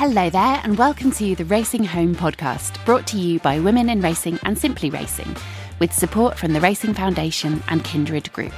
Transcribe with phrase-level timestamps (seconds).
[0.00, 4.00] Hello there, and welcome to the Racing Home podcast, brought to you by Women in
[4.00, 5.36] Racing and Simply Racing,
[5.78, 8.54] with support from the Racing Foundation and Kindred Group.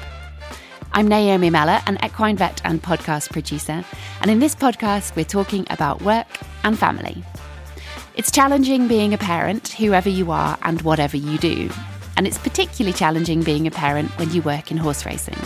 [0.92, 3.84] I'm Naomi Meller, an equine vet and podcast producer,
[4.20, 6.28] and in this podcast, we're talking about work
[6.62, 7.24] and family.
[8.14, 11.68] It's challenging being a parent, whoever you are and whatever you do,
[12.16, 15.40] and it's particularly challenging being a parent when you work in horse racing.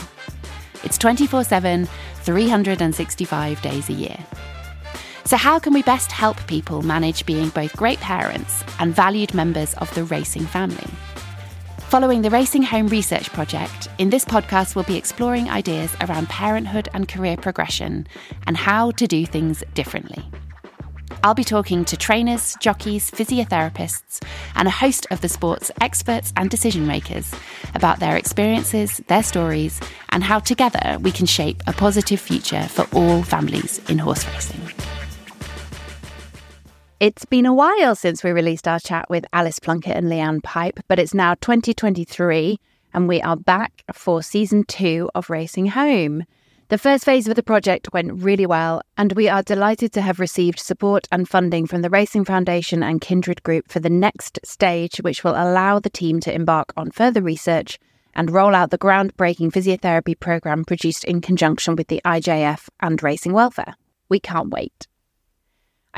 [0.84, 1.88] It's 24 7,
[2.22, 4.18] 365 days a year.
[5.26, 9.74] So, how can we best help people manage being both great parents and valued members
[9.74, 10.86] of the racing family?
[11.88, 16.88] Following the Racing Home Research Project, in this podcast, we'll be exploring ideas around parenthood
[16.94, 18.06] and career progression
[18.46, 20.24] and how to do things differently.
[21.24, 24.24] I'll be talking to trainers, jockeys, physiotherapists,
[24.54, 27.34] and a host of the sport's experts and decision makers
[27.74, 29.80] about their experiences, their stories,
[30.10, 34.60] and how together we can shape a positive future for all families in horse racing.
[36.98, 40.80] It's been a while since we released our chat with Alice Plunkett and Leanne Pipe,
[40.88, 42.58] but it's now 2023
[42.94, 46.24] and we are back for season two of Racing Home.
[46.68, 50.18] The first phase of the project went really well, and we are delighted to have
[50.18, 54.96] received support and funding from the Racing Foundation and Kindred Group for the next stage,
[54.96, 57.78] which will allow the team to embark on further research
[58.14, 63.34] and roll out the groundbreaking physiotherapy program produced in conjunction with the IJF and Racing
[63.34, 63.74] Welfare.
[64.08, 64.88] We can't wait.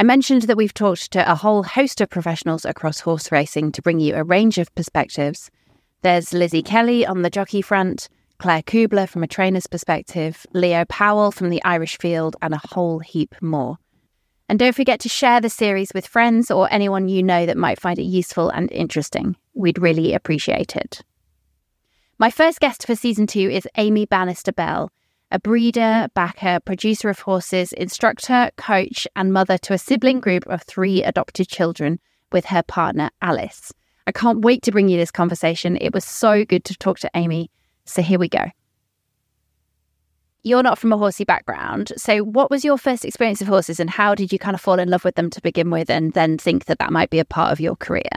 [0.00, 3.82] I mentioned that we've talked to a whole host of professionals across horse racing to
[3.82, 5.50] bring you a range of perspectives.
[6.02, 11.32] There's Lizzie Kelly on the jockey front, Claire Kübler from a trainer's perspective, Leo Powell
[11.32, 13.78] from the Irish field, and a whole heap more.
[14.48, 17.80] And don't forget to share the series with friends or anyone you know that might
[17.80, 19.34] find it useful and interesting.
[19.54, 21.02] We'd really appreciate it.
[22.19, 24.92] My first guest for season two is Amy Bannister Bell
[25.30, 30.62] a breeder, backer, producer of horses, instructor, coach, and mother to a sibling group of
[30.62, 32.00] three adopted children
[32.32, 33.72] with her partner, Alice.
[34.06, 35.76] I can't wait to bring you this conversation.
[35.80, 37.50] It was so good to talk to Amy.
[37.84, 38.50] So here we go.
[40.42, 41.92] You're not from a horsey background.
[41.97, 44.78] So, what was your first experience of horses and how did you kind of fall
[44.78, 47.24] in love with them to begin with and then think that that might be a
[47.24, 48.08] part of your career?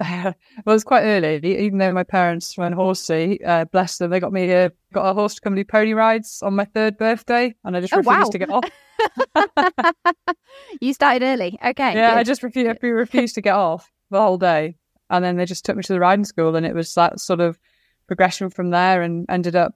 [0.24, 3.42] well, it was quite early, even though my parents were horsey.
[3.44, 6.40] Uh, bless them, they got me a got a horse to come do pony rides
[6.42, 8.30] on my third birthday, and I just oh, refused wow.
[8.30, 9.94] to get off.
[10.80, 11.94] you started early, okay?
[11.94, 12.18] Yeah, good.
[12.18, 14.76] I just refused, refused to get off the whole day,
[15.10, 17.40] and then they just took me to the riding school, and it was that sort
[17.40, 17.58] of
[18.06, 19.74] progression from there, and ended up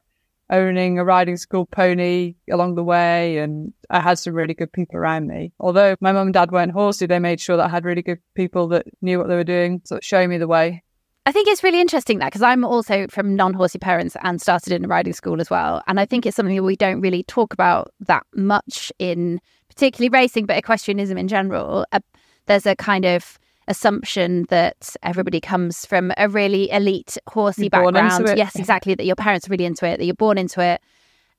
[0.50, 4.96] owning a riding school pony along the way and I had some really good people
[4.96, 5.52] around me.
[5.60, 8.20] Although my mum and dad weren't horsey, they made sure that I had really good
[8.34, 10.82] people that knew what they were doing, sort of showing me the way.
[11.26, 14.74] I think it's really interesting that because I'm also from non horsey parents and started
[14.74, 15.82] in a riding school as well.
[15.86, 20.10] And I think it's something that we don't really talk about that much in particularly
[20.10, 21.86] racing, but equestrianism in general.
[21.92, 22.00] Uh,
[22.46, 23.38] there's a kind of
[23.68, 28.32] assumption that everybody comes from a really elite horsey background.
[28.36, 28.94] Yes, exactly.
[28.94, 30.80] That your parents are really into it, that you're born into it.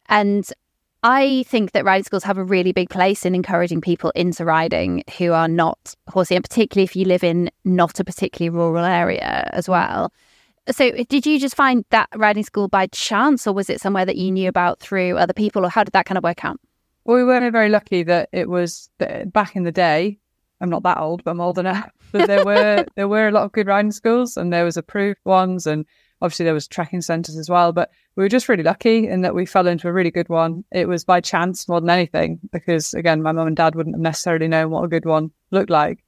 [0.07, 0.47] And
[1.03, 5.03] I think that riding schools have a really big place in encouraging people into riding
[5.17, 9.47] who are not horsey, and particularly if you live in not a particularly rural area
[9.53, 10.11] as well.
[10.71, 14.15] So, did you just find that riding school by chance, or was it somewhere that
[14.15, 16.59] you knew about through other people, or how did that kind of work out?
[17.03, 18.89] Well, we were very lucky that it was
[19.27, 20.17] back in the day.
[20.65, 21.89] I'm not that old, but I'm old enough.
[22.11, 25.19] But there were there were a lot of good riding schools, and there was approved
[25.25, 25.85] ones, and
[26.21, 27.73] obviously there was tracking centres as well.
[27.73, 30.63] But we were just really lucky in that we fell into a really good one.
[30.71, 34.01] It was by chance more than anything, because again, my mum and dad wouldn't have
[34.01, 36.05] necessarily known what a good one looked like.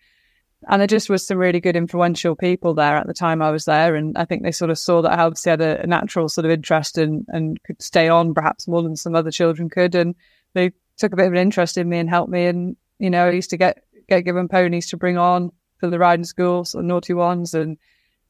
[0.69, 3.66] And there just was some really good influential people there at the time I was
[3.66, 3.95] there.
[3.95, 6.45] And I think they sort of saw that I obviously had a, a natural sort
[6.45, 9.94] of interest and, and could stay on perhaps more than some other children could.
[9.94, 10.16] And
[10.53, 12.47] they took a bit of an interest in me and helped me.
[12.47, 16.00] And, you know, I used to get, get given ponies to bring on for the
[16.00, 17.53] riding schools, or naughty ones.
[17.53, 17.78] And,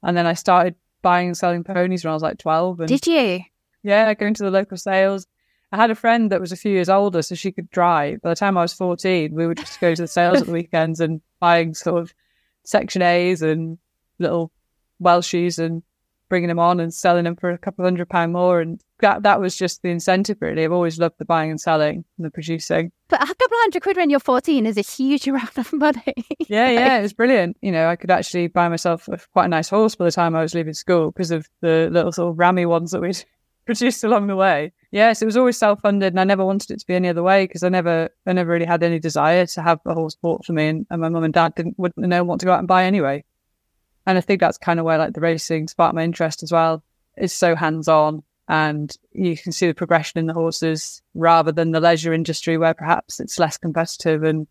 [0.04, 2.82] and then I started buying and selling ponies when I was like 12.
[2.82, 3.42] And, Did you?
[3.84, 5.28] Yeah, going to the local sales.
[5.72, 8.22] I had a friend that was a few years older, so she could drive.
[8.22, 10.52] By the time I was 14, we would just go to the sales at the
[10.54, 12.14] weekends and buying sort of
[12.64, 13.78] Section A's and
[14.20, 14.52] little
[15.02, 15.84] Welshies and
[16.30, 18.62] bringing them on and selling them for a couple of hundred pound more.
[18.62, 20.64] And that that was just the incentive, really.
[20.64, 22.92] I've always loved the buying and selling and the producing.
[23.10, 26.26] But a couple of hundred quid when you're 14 is a huge amount of money.
[26.48, 27.58] yeah, yeah, it was brilliant.
[27.62, 30.36] You know, I could actually buy myself a, quite a nice horse by the time
[30.36, 33.24] I was leaving school because of the little sort of rammy ones that we'd
[33.66, 34.74] produced along the way.
[34.92, 37.46] Yes, it was always self-funded, and I never wanted it to be any other way
[37.46, 40.54] because I never, I never really had any desire to have a horse bought for
[40.54, 42.68] me, and, and my mum and dad didn't wouldn't know what to go out and
[42.68, 43.24] buy anyway.
[44.06, 46.82] And I think that's kind of where like the racing sparked my interest as well.
[47.18, 51.82] It's so hands-on, and you can see the progression in the horses rather than the
[51.82, 54.48] leisure industry where perhaps it's less competitive and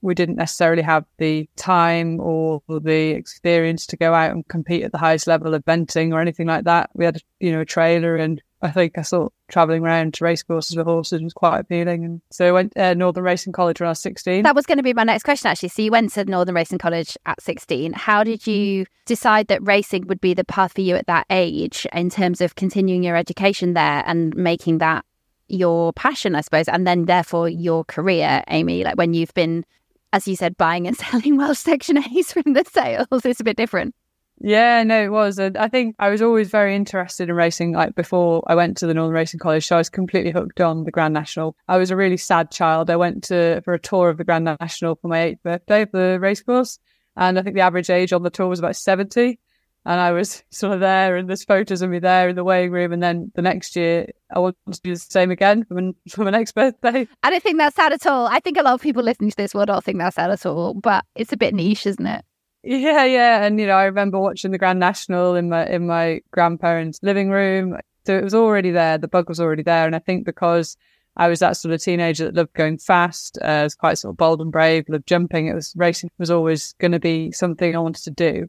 [0.00, 4.92] we didn't necessarily have the time or, the experience to go out and compete at
[4.92, 6.90] the highest level of eventing or anything like that.
[6.94, 10.42] We had, you know, a trailer and I think I thought traveling around to race
[10.42, 12.04] courses with horses was quite appealing.
[12.04, 14.42] And so I went to uh, Northern Racing College when I was 16.
[14.42, 15.68] That was going to be my next question, actually.
[15.68, 17.92] So you went to Northern Racing College at 16.
[17.92, 21.86] How did you decide that racing would be the path for you at that age
[21.92, 25.04] in terms of continuing your education there and making that
[25.46, 28.82] your passion, I suppose, and then therefore your career, Amy?
[28.82, 29.64] Like when you've been,
[30.12, 33.56] as you said, buying and selling Welsh Section A's from the sales, it's a bit
[33.56, 33.94] different.
[34.40, 35.38] Yeah, no, it was.
[35.38, 37.72] And I think I was always very interested in racing.
[37.72, 40.84] Like before I went to the Northern Racing College, so I was completely hooked on
[40.84, 41.56] the Grand National.
[41.66, 42.88] I was a really sad child.
[42.88, 45.90] I went to for a tour of the Grand National for my eighth birthday of
[45.92, 46.78] the racecourse,
[47.16, 49.40] and I think the average age on the tour was about seventy.
[49.84, 52.70] And I was sort of there, and there's photos of me there in the weighing
[52.70, 52.92] room.
[52.92, 56.24] And then the next year, I wanted to do the same again for my, for
[56.24, 57.08] my next birthday.
[57.24, 58.28] I don't think that's sad at all.
[58.28, 60.46] I think a lot of people listening to this will not think that's sad at
[60.46, 62.24] all, but it's a bit niche, isn't it?
[62.62, 66.20] Yeah, yeah, and you know, I remember watching the Grand National in my in my
[66.32, 67.78] grandparents' living room.
[68.04, 68.98] So it was already there.
[68.98, 70.76] The bug was already there, and I think because
[71.16, 74.16] I was that sort of teenager that loved going fast, uh, was quite sort of
[74.16, 75.46] bold and brave, loved jumping.
[75.46, 78.48] It was racing was always going to be something I wanted to do.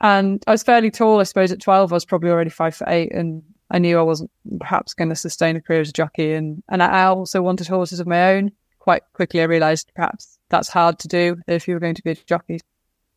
[0.00, 1.52] And I was fairly tall, I suppose.
[1.52, 4.92] At twelve, I was probably already five foot eight, and I knew I wasn't perhaps
[4.92, 6.32] going to sustain a career as a jockey.
[6.32, 8.50] And and I also wanted horses of my own.
[8.80, 12.10] Quite quickly, I realised perhaps that's hard to do if you were going to be
[12.12, 12.60] a jockey.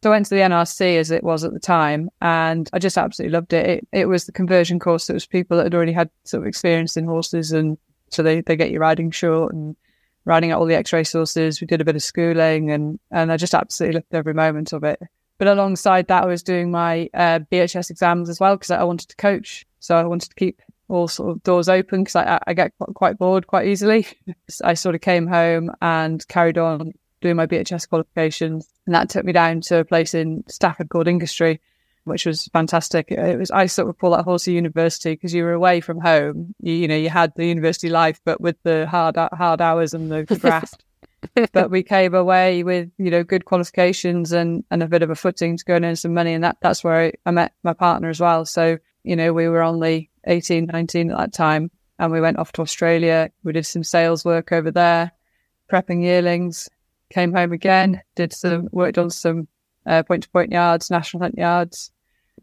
[0.03, 2.97] So I went to the NRC as it was at the time, and I just
[2.97, 3.69] absolutely loved it.
[3.69, 5.09] It, it was the conversion course.
[5.09, 7.77] It was people that had already had sort of experience in horses, and
[8.09, 9.77] so they, they get you riding short and
[10.25, 11.61] riding out all the ex-racehorses.
[11.61, 14.83] We did a bit of schooling, and and I just absolutely loved every moment of
[14.83, 14.99] it.
[15.37, 19.07] But alongside that, I was doing my uh, BHS exams as well because I wanted
[19.07, 19.65] to coach.
[19.79, 23.17] So I wanted to keep all sort of doors open because I, I get quite
[23.17, 24.05] bored quite easily.
[24.65, 26.91] I sort of came home and carried on
[27.23, 28.67] doing my BHS qualifications.
[28.85, 31.59] And that took me down to a place in Stafford called Ingestre,
[32.03, 33.11] which was fantastic.
[33.11, 35.99] It was, I sort of call that horse a university because you were away from
[35.99, 36.53] home.
[36.59, 40.11] You, you, know, you had the university life, but with the hard, hard hours and
[40.11, 40.83] the graft.
[41.53, 45.15] but we came away with, you know, good qualifications and, and a bit of a
[45.15, 46.33] footing to go and earn some money.
[46.33, 48.45] And that, that's where I, I met my partner as well.
[48.45, 52.51] So, you know, we were only 18, 19 at that time and we went off
[52.53, 53.31] to Australia.
[53.43, 55.13] We did some sales work over there,
[55.71, 56.69] prepping yearlings,
[57.13, 59.47] came home again, did some worked on some
[59.85, 61.91] point to point yards, national hunt yards.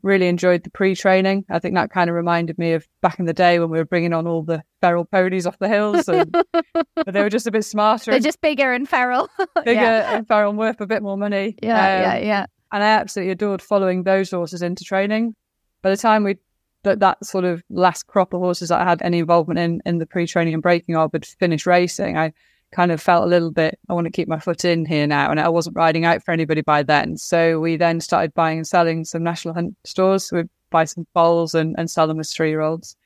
[0.02, 1.44] Really enjoyed the pre training.
[1.50, 3.84] I think that kind of reminded me of back in the day when we were
[3.84, 6.30] bringing on all the feral ponies off the hills, and,
[6.94, 8.12] but they were just a bit smarter.
[8.12, 9.28] They're just bigger and feral,
[9.64, 10.16] bigger yeah.
[10.16, 11.56] and feral and worth a bit more money.
[11.60, 12.46] Yeah, um, yeah, yeah.
[12.72, 15.34] And I absolutely adored following those horses into training.
[15.82, 16.36] By the time we
[16.84, 19.98] that that sort of last crop of horses that I had any involvement in in
[19.98, 22.32] the pre training and breaking of had finished racing, I
[22.72, 25.30] kind of felt a little bit, I want to keep my foot in here now.
[25.30, 27.16] And I wasn't riding out for anybody by then.
[27.16, 30.30] So we then started buying and selling some national hunt stores.
[30.32, 32.96] We'd buy some foals and, and sell them as three year olds.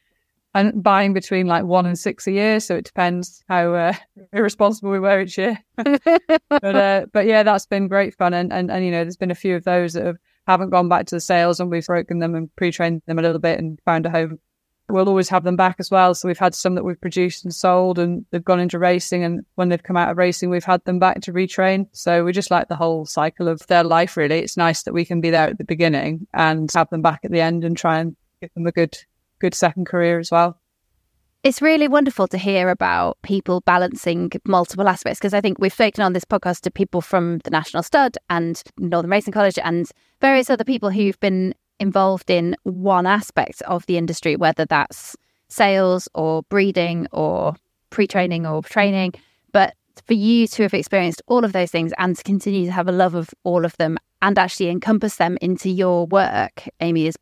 [0.57, 2.61] And buying between like one and six a year.
[2.61, 3.93] So it depends how uh,
[4.33, 5.59] irresponsible we were each year.
[5.77, 8.35] but, uh, but yeah, that's been great fun.
[8.35, 10.89] And, and, and, you know, there's been a few of those that have, haven't gone
[10.89, 13.59] back to the sales and we've broken them and pre trained them a little bit
[13.59, 14.39] and found a home
[14.89, 16.15] we'll always have them back as well.
[16.15, 19.25] So we've had some that we've produced and sold and they've gone into racing.
[19.25, 21.89] And when they've come out of racing, we've had them back to retrain.
[21.93, 24.41] So we just like the whole cycle of their life, really.
[24.41, 27.31] It's nice that we can be there at the beginning and have them back at
[27.31, 28.97] the end and try and give them a good,
[29.39, 30.61] good second career as well.
[31.43, 36.03] It's really wonderful to hear about people balancing multiple aspects because I think we've spoken
[36.03, 39.87] on this podcast to people from the National Stud and Northern Racing College and
[40.23, 45.17] various other people who've been involved in one aspect of the industry, whether that's
[45.49, 47.55] sales or breeding or
[47.91, 49.15] pre training or training.
[49.53, 49.75] But
[50.07, 52.93] for you to have experienced all of those things and to continue to have a
[52.93, 57.17] love of all of them and actually encompass them into your work, Amy, is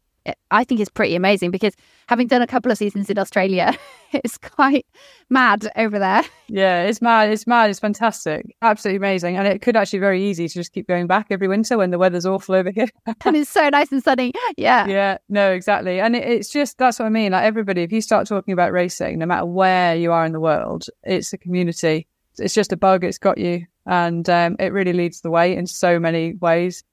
[0.51, 1.75] I think is pretty amazing because
[2.07, 3.77] having done a couple of seasons in Australia,
[4.13, 4.87] it's quite
[5.31, 6.23] mad over there.
[6.49, 7.31] Yeah, it's mad.
[7.31, 7.71] It's mad.
[7.71, 8.55] It's fantastic.
[8.63, 9.37] Absolutely amazing.
[9.37, 11.91] And it could actually be very easy to just keep going back every winter when
[11.91, 12.89] the weather's awful over here.
[13.25, 14.33] and it's so nice and sunny.
[14.57, 14.87] Yeah.
[14.87, 16.01] Yeah, no, exactly.
[16.01, 17.33] And it, it's just, that's what I mean.
[17.33, 20.41] Like everybody, if you start talking about racing, no matter where you are in the
[20.41, 22.07] world, it's a community.
[22.39, 23.05] It's just a bug.
[23.05, 23.67] It's got you.
[23.87, 26.85] And um, it really leads the way in so many ways.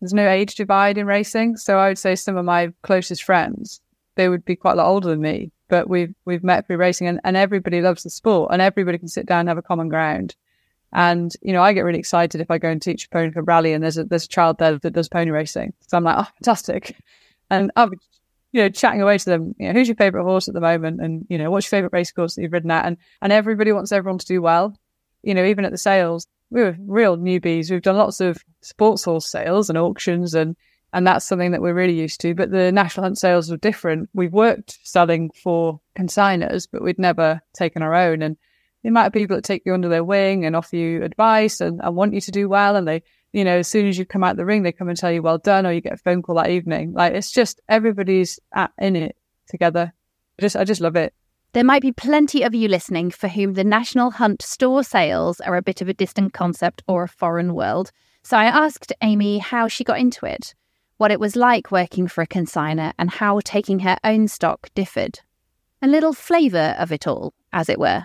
[0.00, 1.56] There's no age divide in racing.
[1.56, 3.80] So I would say some of my closest friends,
[4.14, 7.06] they would be quite a lot older than me, but we've, we've met through racing
[7.06, 9.88] and, and everybody loves the sport and everybody can sit down and have a common
[9.88, 10.34] ground.
[10.92, 13.42] And, you know, I get really excited if I go and teach a pony for
[13.42, 15.72] rally and there's a, there's a child there that does pony racing.
[15.86, 16.96] So I'm like, oh, fantastic.
[17.52, 17.98] And I'll be,
[18.52, 21.00] you know, chatting away to them, you know, who's your favorite horse at the moment?
[21.00, 22.86] And, you know, what's your favorite race course that you've ridden at?
[22.86, 24.72] And, and everybody wants everyone to do well.
[25.24, 27.72] You know, even at the sales, we were real newbies.
[27.72, 30.56] We've done lots of sports horse sales and auctions and
[30.92, 32.34] and that's something that we're really used to.
[32.34, 34.08] But the national hunt sales were different.
[34.12, 38.22] We've worked selling for consigners, but we'd never taken our own.
[38.22, 38.36] And
[38.82, 41.80] the amount of people that take you under their wing and offer you advice and,
[41.82, 43.02] and want you to do well, and they,
[43.32, 45.22] you know, as soon as you come out the ring, they come and tell you
[45.22, 46.92] well done, or you get a phone call that evening.
[46.92, 49.16] Like it's just everybody's at, in it
[49.48, 49.92] together.
[50.38, 51.14] I just, I just love it.
[51.52, 55.56] There might be plenty of you listening for whom the National Hunt store sales are
[55.56, 57.90] a bit of a distant concept or a foreign world.
[58.22, 60.54] So I asked Amy how she got into it
[61.00, 65.18] what it was like working for a consigner, and how taking her own stock differed.
[65.80, 68.04] A little flavour of it all, as it were.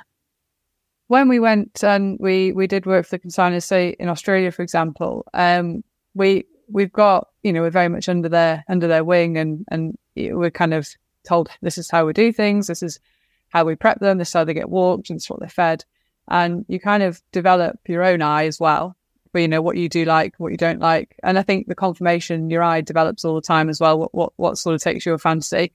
[1.07, 4.61] When we went and we, we did work for the consigners, say in Australia, for
[4.61, 9.37] example, um, we we've got you know we're very much under their under their wing,
[9.37, 10.87] and and we're kind of
[11.27, 13.01] told this is how we do things, this is
[13.49, 15.49] how we prep them, this is how they get walked, and this is what they're
[15.49, 15.83] fed,
[16.29, 18.95] and you kind of develop your own eye as well
[19.41, 22.49] you know what you do like, what you don't like, and I think the conformation
[22.49, 23.99] your eye develops all the time as well.
[23.99, 25.71] What what, what sort of takes your fancy.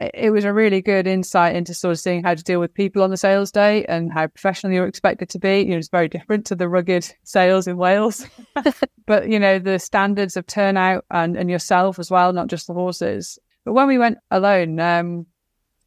[0.00, 2.74] It, it was a really good insight into sort of seeing how to deal with
[2.74, 5.60] people on the sales day and how professional you're expected to be.
[5.60, 8.26] You know, it's very different to the rugged sales in Wales,
[9.06, 12.74] but you know the standards of turnout and and yourself as well, not just the
[12.74, 13.38] horses.
[13.64, 15.26] But when we went alone, um,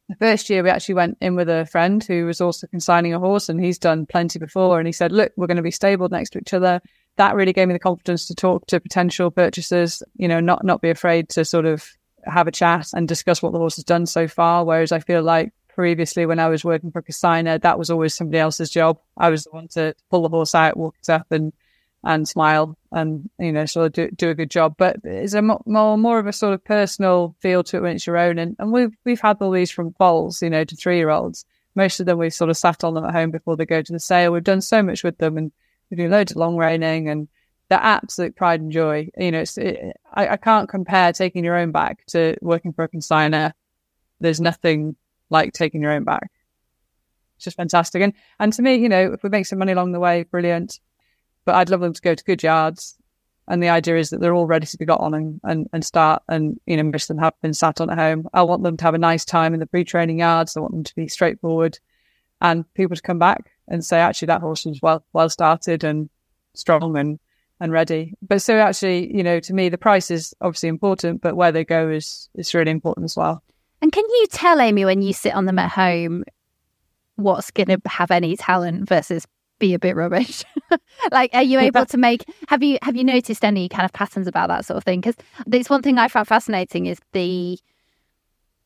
[0.08, 3.18] the first year we actually went in with a friend who was also consigning a
[3.18, 6.10] horse and he's done plenty before and he said look we're going to be stabled
[6.10, 6.80] next to each other
[7.18, 10.80] that really gave me the confidence to talk to potential purchasers, you know, not not
[10.80, 11.86] be afraid to sort of
[12.24, 14.64] have a chat and discuss what the horse has done so far.
[14.64, 18.38] Whereas I feel like previously when I was working for Consigner, that was always somebody
[18.38, 18.98] else's job.
[19.16, 21.52] I was the one to pull the horse out, walk it up and
[22.04, 25.42] and smile and you know sort of do, do a good job but it's a
[25.42, 28.54] more more of a sort of personal feel to it when it's your own and,
[28.60, 31.44] and we've we've had all these from foals you know to three year olds
[31.74, 33.92] most of them we've sort of sat on them at home before they go to
[33.92, 35.50] the sale we've done so much with them and
[35.90, 37.28] we do loads of long reining and
[37.68, 39.08] the absolute pride and joy.
[39.16, 42.84] You know, it's, it, I, I can't compare taking your own back to working for
[42.84, 43.52] a consigner.
[44.20, 44.96] There's nothing
[45.30, 46.30] like taking your own back.
[47.36, 48.02] It's just fantastic.
[48.02, 50.80] And, and to me, you know, if we make some money along the way, brilliant.
[51.44, 52.96] But I'd love them to go to good yards.
[53.46, 55.84] And the idea is that they're all ready to be got on and, and, and
[55.84, 56.22] start.
[56.28, 58.28] And, you know, most of them have been sat on at home.
[58.34, 60.56] I want them to have a nice time in the pre training yards.
[60.56, 61.78] I want them to be straightforward
[62.40, 66.08] and people to come back and say, actually, that horse was well well started and
[66.54, 67.18] strong and
[67.60, 68.14] and ready.
[68.22, 71.64] But so actually, you know, to me, the price is obviously important, but where they
[71.64, 73.42] go is is really important as well.
[73.80, 76.24] And can you tell Amy when you sit on them at home
[77.16, 79.26] what's going to have any talent versus
[79.58, 80.44] be a bit rubbish?
[81.12, 82.24] like, are you able to make?
[82.48, 85.00] Have you have you noticed any kind of patterns about that sort of thing?
[85.00, 87.58] Because there's one thing I found fascinating is the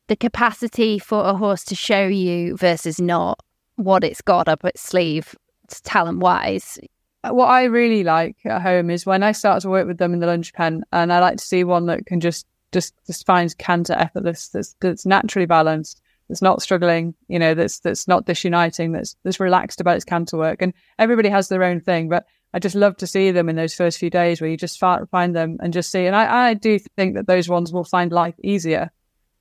[0.07, 3.39] the capacity for a horse to show you versus not
[3.83, 5.35] what it's got up its sleeve
[5.83, 6.79] talent wise.
[7.23, 10.19] What I really like at home is when I start to work with them in
[10.19, 13.53] the lunge pen, and I like to see one that can just just just finds
[13.53, 18.91] canter effortless, that's that's naturally balanced, that's not struggling, you know, that's that's not disuniting,
[18.91, 20.61] that's that's relaxed about its canter work.
[20.61, 23.73] And everybody has their own thing, but I just love to see them in those
[23.73, 26.05] first few days where you just find them and just see.
[26.05, 28.91] And I, I do think that those ones will find life easier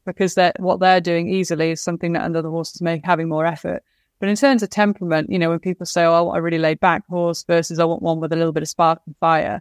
[0.06, 3.82] because they're, what they're doing easily is something that other horses make having more effort.
[4.22, 6.56] But in terms of temperament, you know, when people say, "Oh, I want a really
[6.56, 9.60] laid back horse," versus "I want one with a little bit of spark and fire,"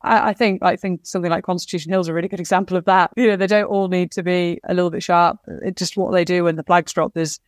[0.00, 2.84] I, I think I think something like Constitution Hill is a really good example of
[2.84, 3.10] that.
[3.16, 5.40] You know, they don't all need to be a little bit sharp.
[5.48, 7.40] It's just what they do when the flags drop is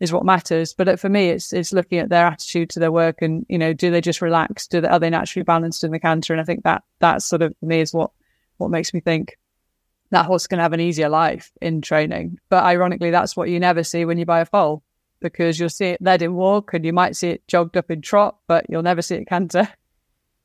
[0.00, 0.74] is what matters.
[0.74, 3.56] But uh, for me, it's it's looking at their attitude to their work and you
[3.56, 4.66] know, do they just relax?
[4.66, 6.32] Do they, are they naturally balanced in the canter?
[6.32, 8.10] And I think that that sort of for me is what
[8.56, 9.38] what makes me think
[10.10, 12.40] that horse can have an easier life in training.
[12.48, 14.82] But ironically, that's what you never see when you buy a foal
[15.20, 18.00] because you'll see it led in walk and you might see it jogged up in
[18.00, 19.68] trot, but you'll never see it canter.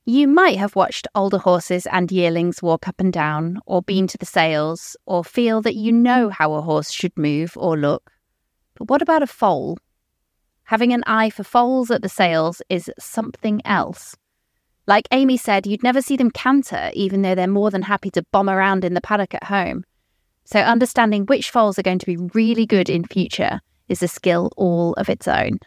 [0.05, 4.17] You might have watched older horses and yearlings walk up and down, or been to
[4.17, 8.11] the sales, or feel that you know how a horse should move or look.
[8.75, 9.77] But what about a foal?
[10.65, 14.15] Having an eye for foals at the sales is something else.
[14.87, 18.25] Like Amy said, you'd never see them canter, even though they're more than happy to
[18.33, 19.85] bomb around in the paddock at home.
[20.43, 24.51] So, understanding which foals are going to be really good in future is a skill
[24.57, 25.59] all of its own.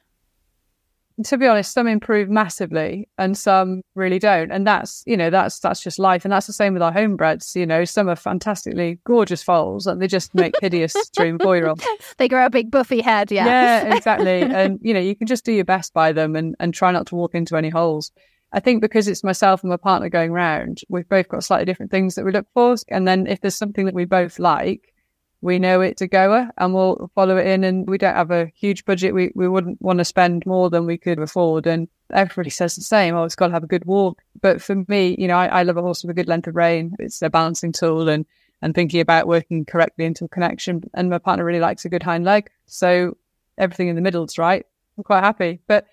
[1.25, 4.51] To be honest, some improve massively and some really don't.
[4.53, 6.27] And that's, you know, that's that's just life.
[6.27, 7.57] And that's the same with our homebreds.
[7.57, 11.69] You know, some are fantastically gorgeous foals and they just make hideous and four year
[11.69, 11.87] olds.
[12.19, 13.47] They grow a big buffy head, yeah.
[13.47, 14.43] Yeah, exactly.
[14.43, 17.07] and you know, you can just do your best by them and, and try not
[17.07, 18.13] to walk into any holes.
[18.53, 21.91] I think because it's myself and my partner going round, we've both got slightly different
[21.91, 22.77] things that we look for.
[22.89, 24.93] And then if there's something that we both like,
[25.41, 27.65] we know it's a goer uh, and we'll follow it in.
[27.65, 29.15] And we don't have a huge budget.
[29.15, 31.67] We, we wouldn't want to spend more than we could afford.
[31.67, 33.15] And everybody says the same.
[33.15, 34.23] Oh, it's got to have a good walk.
[34.41, 36.57] But for me, you know, I, I love a horse with a good length of
[36.57, 36.95] rein.
[36.99, 38.25] It's a balancing tool and,
[38.63, 40.83] and thinking about working correctly into a connection.
[40.95, 42.51] And my partner really likes a good hind leg.
[42.67, 43.17] So
[43.59, 44.65] everything in the middle is right.
[44.97, 45.61] I'm quite happy.
[45.67, 45.87] But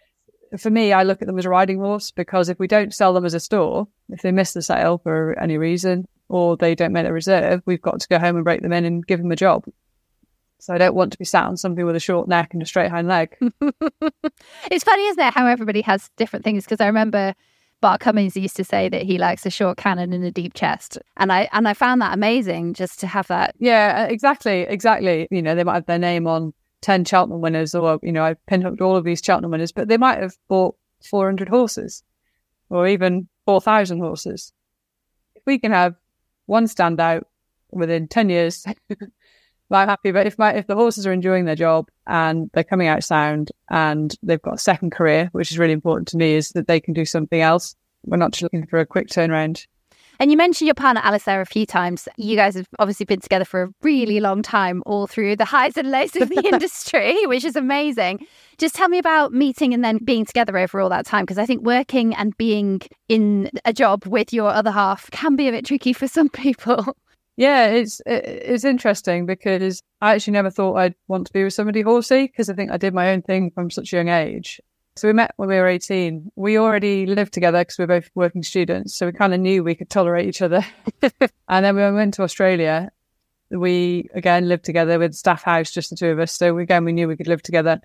[0.58, 3.14] for me, I look at them as a riding horse because if we don't sell
[3.14, 6.94] them as a store, if they miss the sale for any reason, or they don't
[6.94, 9.32] make a reserve, we've got to go home and break them in and give them
[9.32, 9.66] a job.
[10.60, 12.66] So I don't want to be sat on something with a short neck and a
[12.66, 13.36] straight hind leg.
[14.72, 16.64] it's funny, isn't it, how everybody has different things?
[16.64, 17.36] Because I remember
[17.84, 20.98] Bart Cummings used to say that he likes a short cannon and a deep chest,
[21.18, 23.56] and I and I found that amazing just to have that.
[23.60, 25.28] Yeah, uh, exactly, exactly.
[25.30, 28.36] You know, they might have their name on ten Cheltenham winners, or you know, I
[28.48, 32.04] pinhooked all of these Cheltenham winners, but they might have bought four hundred horses,
[32.70, 34.54] or even four thousand horses.
[35.36, 35.96] If we can have
[36.46, 37.24] one standout
[37.72, 38.66] within 10 years.
[39.72, 40.12] I'm happy.
[40.12, 43.52] But if my if the horses are enjoying their job and they're coming out sound
[43.70, 46.80] and they've got a second career, which is really important to me, is that they
[46.80, 47.76] can do something else.
[48.06, 49.66] We're not just looking for a quick turnaround.
[50.24, 52.08] And you mentioned your partner Alice there a few times.
[52.16, 55.76] You guys have obviously been together for a really long time, all through the highs
[55.76, 58.26] and lows of the industry, which is amazing.
[58.58, 61.46] Just tell me about meeting and then being together over all that time, because I
[61.46, 65.66] think working and being in a job with your other half can be a bit
[65.66, 66.96] tricky for some people.
[67.36, 71.82] Yeah, it's it's interesting because I actually never thought I'd want to be with somebody
[71.82, 74.62] horsey because I think I did my own thing from such a young age.
[74.96, 76.32] So we met when we were 18.
[76.36, 78.96] We already lived together because we are both working students.
[78.96, 80.64] So we kind of knew we could tolerate each other.
[81.02, 82.92] and then when we went to Australia,
[83.50, 86.32] we again lived together with staff house, just the two of us.
[86.32, 87.82] So again, we knew we could live together.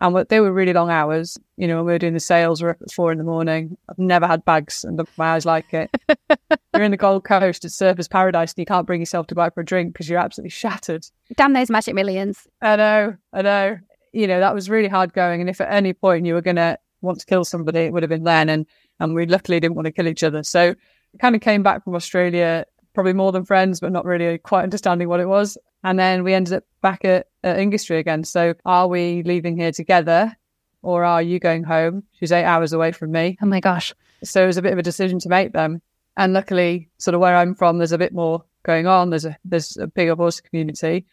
[0.00, 1.36] And they were really long hours.
[1.56, 3.24] You know, when we were doing the sales, we are up at four in the
[3.24, 3.76] morning.
[3.88, 5.90] I've never had bags and my eyes like it.
[6.74, 9.42] you're in the Gold Coast, it's surfers paradise, and you can't bring yourself to go
[9.42, 11.06] out for a drink because you're absolutely shattered.
[11.36, 12.48] Damn those magic millions.
[12.60, 13.78] I know, I know
[14.12, 15.40] you know, that was really hard going.
[15.40, 18.02] And if at any point you were going to want to kill somebody, it would
[18.02, 18.48] have been then.
[18.48, 18.66] And,
[19.00, 20.42] and we luckily didn't want to kill each other.
[20.42, 20.74] So
[21.20, 25.08] kind of came back from Australia, probably more than friends, but not really quite understanding
[25.08, 25.58] what it was.
[25.84, 28.24] And then we ended up back at, at Ingestre again.
[28.24, 30.36] So are we leaving here together
[30.82, 32.04] or are you going home?
[32.12, 33.38] She's eight hours away from me.
[33.42, 33.94] Oh my gosh.
[34.22, 35.82] So it was a bit of a decision to make them.
[36.16, 39.10] And luckily, sort of where I'm from, there's a bit more going on.
[39.10, 41.06] There's a there's a bigger horse community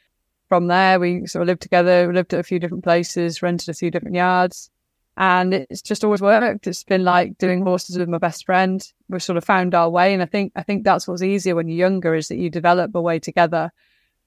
[0.50, 2.08] from there, we sort of lived together.
[2.08, 4.70] We lived at a few different places, rented a few different yards,
[5.16, 6.68] and it's just always worked.
[6.68, 8.86] It's been like doing horses with my best friend.
[9.08, 11.68] We've sort of found our way, and I think I think that's what's easier when
[11.68, 13.72] you're younger is that you develop a way together.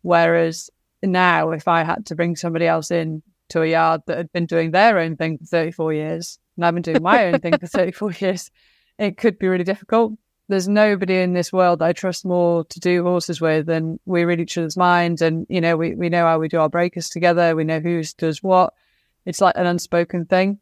[0.03, 0.71] Whereas
[1.03, 4.47] now, if I had to bring somebody else in to a yard that had been
[4.47, 7.67] doing their own thing for 34 years, and I've been doing my own thing for
[7.67, 8.51] 34 years,
[8.99, 10.15] it could be really difficult
[10.53, 14.25] there's nobody in this world that I trust more to do horses with, and we
[14.25, 17.09] read each other's minds, and you know we we know how we do our breakers
[17.09, 17.57] together.
[17.57, 18.75] We know who does what.
[19.25, 20.59] It's like an unspoken thing.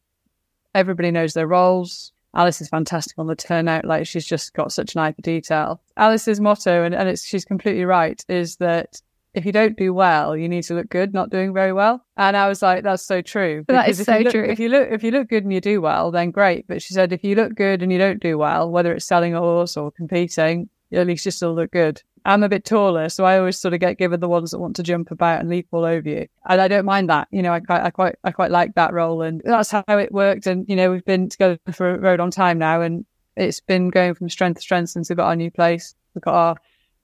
[0.74, 2.12] Everybody knows their roles.
[2.34, 3.84] Alice is fantastic on the turnout.
[3.84, 5.80] Like she's just got such an eye for detail.
[5.96, 9.02] Alice's motto, and, and it's she's completely right, is that
[9.34, 12.04] if you don't do well, you need to look good, not doing very well.
[12.16, 13.64] And I was like, that's so true.
[13.68, 14.44] That is so look, true.
[14.44, 16.66] If you look, if you look good and you do well, then great.
[16.66, 19.34] But she said, if you look good and you don't do well, whether it's selling
[19.34, 22.02] a horse or competing, at least you still look good.
[22.24, 24.76] I'm a bit taller, so I always sort of get given the ones that want
[24.76, 27.28] to jump about and leap all over you, and I don't mind that.
[27.30, 30.12] You know, I quite, I quite, I quite like that role, and that's how it
[30.12, 30.46] worked.
[30.46, 33.88] And you know, we've been together for a very long time now, and it's been
[33.88, 35.94] going from strength to strength since we got our new place.
[36.14, 36.56] We got our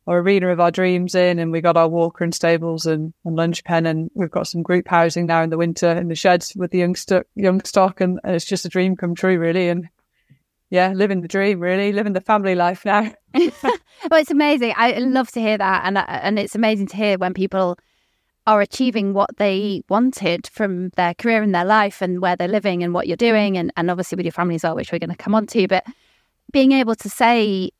[0.06, 3.36] our arena of our dreams in and we got our walker and stables and, and
[3.36, 6.54] lunge pen and we've got some group housing now in the winter in the sheds
[6.54, 9.68] with the young, st- young stock and, and, it's just a dream come true really
[9.68, 9.88] and
[10.70, 13.12] yeah living the dream really living the family life now.
[14.10, 14.74] Well it's amazing.
[14.76, 17.78] I love to hear that and and it's amazing to hear when people
[18.46, 22.84] are achieving what they wanted from their career and their life and where they're living
[22.84, 25.10] and what you're doing and, and obviously with your family as well which we're going
[25.10, 25.84] to come on to but
[26.52, 27.70] being able to say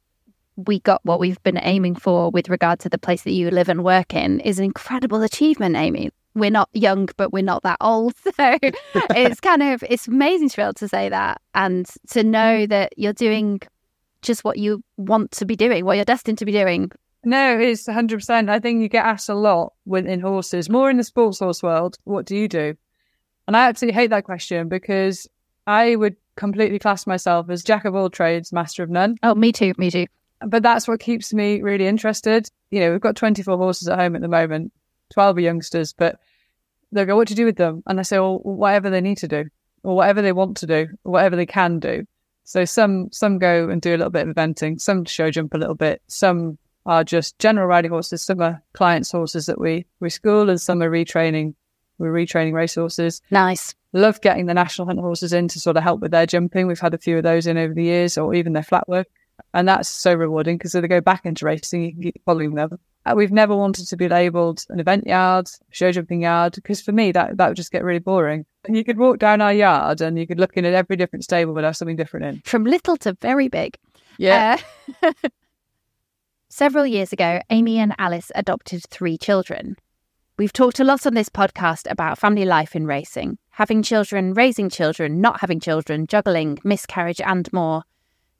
[0.56, 3.68] we got what we've been aiming for with regard to the place that you live
[3.68, 6.10] and work in is an incredible achievement, Amy.
[6.34, 8.14] We're not young, but we're not that old.
[8.36, 12.66] So it's kind of it's amazing to be able to say that and to know
[12.66, 12.68] mm.
[12.68, 13.60] that you're doing
[14.20, 16.90] just what you want to be doing, what you're destined to be doing.
[17.24, 18.50] No, it's 100%.
[18.50, 21.96] I think you get asked a lot within horses, more in the sports horse world.
[22.04, 22.76] What do you do?
[23.46, 25.26] And I absolutely hate that question because
[25.66, 29.16] I would completely class myself as jack of all trades, master of none.
[29.22, 29.72] Oh, me too.
[29.78, 30.06] Me too
[30.40, 32.50] but that's what keeps me really interested.
[32.70, 34.72] You know, we've got 24 horses at home at the moment,
[35.12, 36.18] 12 are youngsters, but
[36.92, 37.82] they go, what do you do with them?
[37.86, 39.44] And I say, well, whatever they need to do
[39.82, 42.04] or whatever they want to do or whatever they can do.
[42.44, 45.58] So some, some go and do a little bit of eventing, some show jump a
[45.58, 48.22] little bit, some are just general riding horses.
[48.22, 51.54] Some are clients' horses that we, we school and some are retraining.
[51.98, 53.20] We're retraining race horses.
[53.30, 53.74] Nice.
[53.92, 56.66] Love getting the national hunt horses in to sort of help with their jumping.
[56.66, 59.08] We've had a few of those in over the years or even their flat work.
[59.54, 62.54] And that's so rewarding because if they go back into racing, you can keep following
[62.54, 62.78] them.
[63.14, 67.12] We've never wanted to be labelled an event yard, show jumping yard, because for me,
[67.12, 68.44] that, that would just get really boring.
[68.64, 71.22] And you could walk down our yard and you could look in at every different
[71.22, 72.42] stable but have something different in.
[72.44, 73.76] From little to very big.
[74.18, 74.58] Yeah.
[75.02, 75.12] Uh,
[76.48, 79.76] several years ago, Amy and Alice adopted three children.
[80.38, 84.68] We've talked a lot on this podcast about family life in racing, having children, raising
[84.68, 87.84] children, not having children, juggling, miscarriage, and more.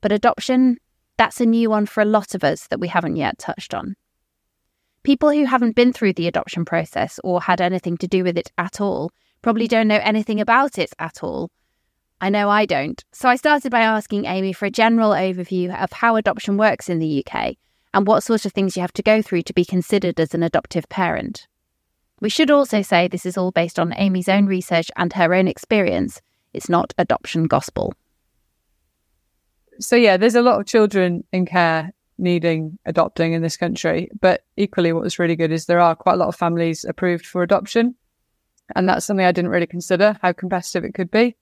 [0.02, 0.78] But adoption,
[1.16, 3.96] that's a new one for a lot of us that we haven't yet touched on.
[5.02, 8.50] People who haven't been through the adoption process or had anything to do with it
[8.58, 11.50] at all probably don't know anything about it at all.
[12.20, 13.02] I know I don't.
[13.12, 16.98] So I started by asking Amy for a general overview of how adoption works in
[16.98, 17.54] the UK
[17.94, 20.42] and what sort of things you have to go through to be considered as an
[20.42, 21.46] adoptive parent.
[22.20, 25.46] We should also say this is all based on Amy's own research and her own
[25.46, 26.20] experience.
[26.52, 27.94] It's not adoption gospel
[29.80, 34.10] so yeah, there's a lot of children in care needing adopting in this country.
[34.20, 37.26] But equally, what was really good is there are quite a lot of families approved
[37.26, 37.94] for adoption.
[38.74, 41.36] And that's something I didn't really consider how competitive it could be.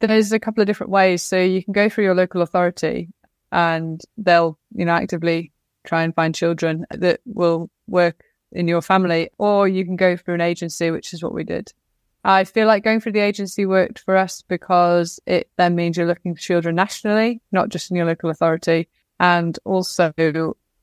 [0.00, 1.22] There's a couple of different ways.
[1.22, 3.08] So you can go through your local authority
[3.52, 5.52] and they'll, you know, actively
[5.84, 10.34] try and find children that will work in your family, or you can go through
[10.34, 11.72] an agency, which is what we did.
[12.24, 16.06] I feel like going through the agency worked for us because it then means you're
[16.06, 18.88] looking for children nationally, not just in your local authority.
[19.20, 20.12] And also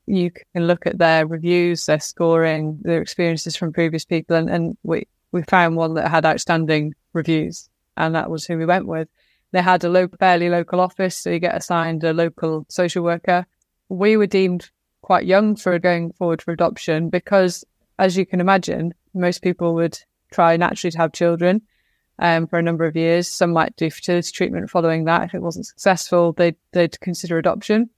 [0.07, 4.35] you can look at their reviews, their scoring, their experiences from previous people.
[4.35, 8.65] And, and we, we found one that had outstanding reviews and that was who we
[8.65, 9.07] went with.
[9.51, 11.17] They had a local, fairly local office.
[11.17, 13.45] So you get assigned a local social worker.
[13.89, 14.69] We were deemed
[15.01, 17.63] quite young for going forward for adoption because
[17.99, 19.97] as you can imagine, most people would
[20.31, 21.61] try naturally to have children
[22.19, 23.27] um, for a number of years.
[23.27, 25.23] Some might do fertility treatment following that.
[25.23, 27.89] If it wasn't successful, they'd, they'd consider adoption.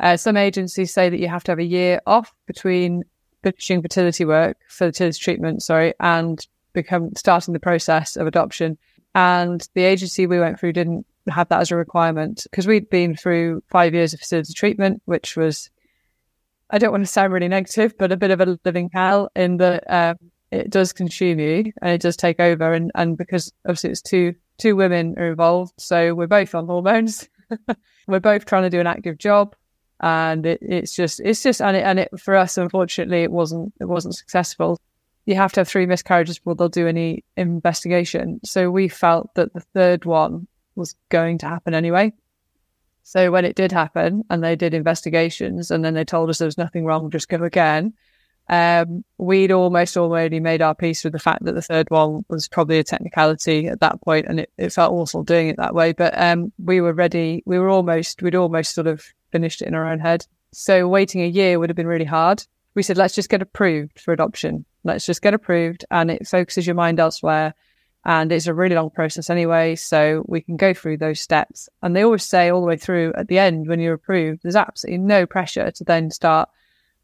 [0.00, 3.04] Uh, some agencies say that you have to have a year off between
[3.42, 8.78] finishing fertility work, fertility treatment, sorry, and become starting the process of adoption.
[9.14, 13.16] And the agency we went through didn't have that as a requirement because we'd been
[13.16, 15.70] through five years of fertility treatment, which was,
[16.70, 19.56] I don't want to sound really negative, but a bit of a living hell in
[19.56, 20.16] that um,
[20.50, 22.72] it does consume you and it does take over.
[22.72, 25.74] And, and because obviously it's two, two women are involved.
[25.78, 27.28] So we're both on hormones.
[28.06, 29.54] we're both trying to do an active job.
[30.00, 33.74] And it, it's just, it's just, and it, and it, for us, unfortunately, it wasn't,
[33.80, 34.80] it wasn't successful.
[35.26, 38.40] You have to have three miscarriages before they'll do any investigation.
[38.44, 42.12] So we felt that the third one was going to happen anyway.
[43.02, 46.46] So when it did happen and they did investigations and then they told us there
[46.46, 47.94] was nothing wrong, just go again,
[48.48, 52.48] um, we'd almost already made our peace with the fact that the third one was
[52.48, 55.92] probably a technicality at that point, and it, it felt awful doing it that way.
[55.92, 57.42] But um, we were ready.
[57.44, 60.26] We were almost, we'd almost sort of finished it in our own head.
[60.52, 62.44] So waiting a year would have been really hard.
[62.74, 64.64] We said, let's just get approved for adoption.
[64.84, 67.54] Let's just get approved, and it focuses your mind elsewhere.
[68.04, 71.68] And it's a really long process anyway, so we can go through those steps.
[71.82, 74.56] And they always say all the way through at the end when you're approved, there's
[74.56, 76.48] absolutely no pressure to then start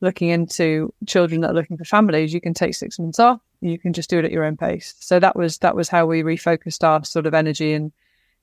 [0.01, 3.41] looking into children that are looking for families, you can take six months off.
[3.61, 4.95] You can just do it at your own pace.
[5.01, 7.93] So that was that was how we refocused our sort of energy and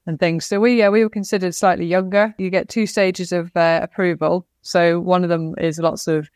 [0.05, 0.45] and things.
[0.45, 2.33] So we yeah we were considered slightly younger.
[2.37, 4.45] You get two stages of uh, approval.
[4.61, 6.29] So one of them is lots of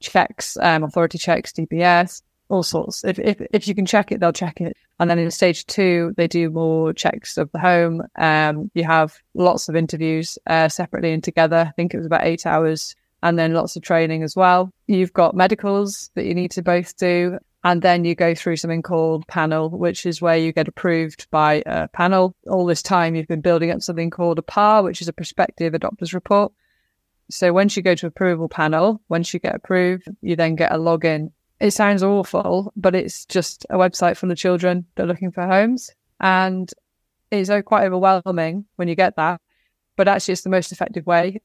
[0.00, 3.04] checks, um, authority checks, DBS, all sorts.
[3.04, 4.76] If, if if you can check it, they'll check it.
[4.98, 8.02] And then in stage two, they do more checks of the home.
[8.16, 11.66] Um, you have lots of interviews uh, separately and together.
[11.68, 14.70] I think it was about eight hours and then lots of training as well.
[14.86, 17.38] You've got medicals that you need to both do.
[17.64, 21.62] And then you go through something called panel, which is where you get approved by
[21.64, 22.34] a panel.
[22.48, 25.72] All this time, you've been building up something called a PAR, which is a prospective
[25.72, 26.52] adopters report.
[27.30, 30.76] So once you go to approval panel, once you get approved, you then get a
[30.76, 31.30] login.
[31.60, 35.46] It sounds awful, but it's just a website full of children that are looking for
[35.46, 35.88] homes.
[36.18, 36.68] And
[37.30, 39.40] it's uh, quite overwhelming when you get that.
[39.96, 41.40] But actually, it's the most effective way.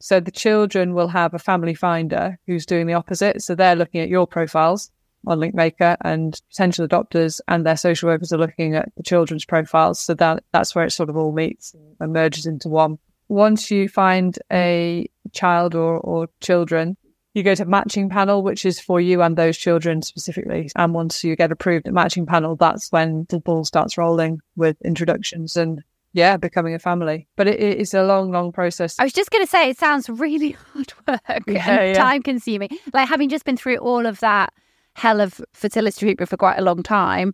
[0.00, 3.42] So the children will have a family finder who's doing the opposite.
[3.42, 4.90] So they're looking at your profiles
[5.26, 10.00] on LinkMaker and potential adopters and their social workers are looking at the children's profiles.
[10.00, 12.98] So that that's where it sort of all meets and merges into one.
[13.28, 16.96] Once you find a child or, or children,
[17.34, 20.68] you go to matching panel, which is for you and those children specifically.
[20.74, 24.76] And once you get approved at matching panel, that's when the ball starts rolling with
[24.82, 27.28] introductions and yeah, becoming a family.
[27.36, 28.96] But it, it's a long, long process.
[28.98, 31.92] I was just going to say, it sounds really hard work Yeah, and yeah.
[31.94, 32.68] time consuming.
[32.92, 34.52] Like having just been through all of that
[34.94, 37.32] hell of fertility treatment for quite a long time,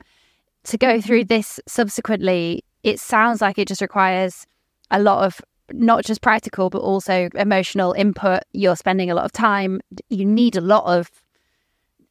[0.65, 1.29] to go through Mm-hmm.
[1.29, 4.47] this subsequently, it sounds like it just requires
[4.91, 5.41] a lot of
[5.73, 8.43] not just practical, but also emotional input.
[8.53, 9.81] You're spending a lot of time.
[10.11, 11.11] You need a lot of.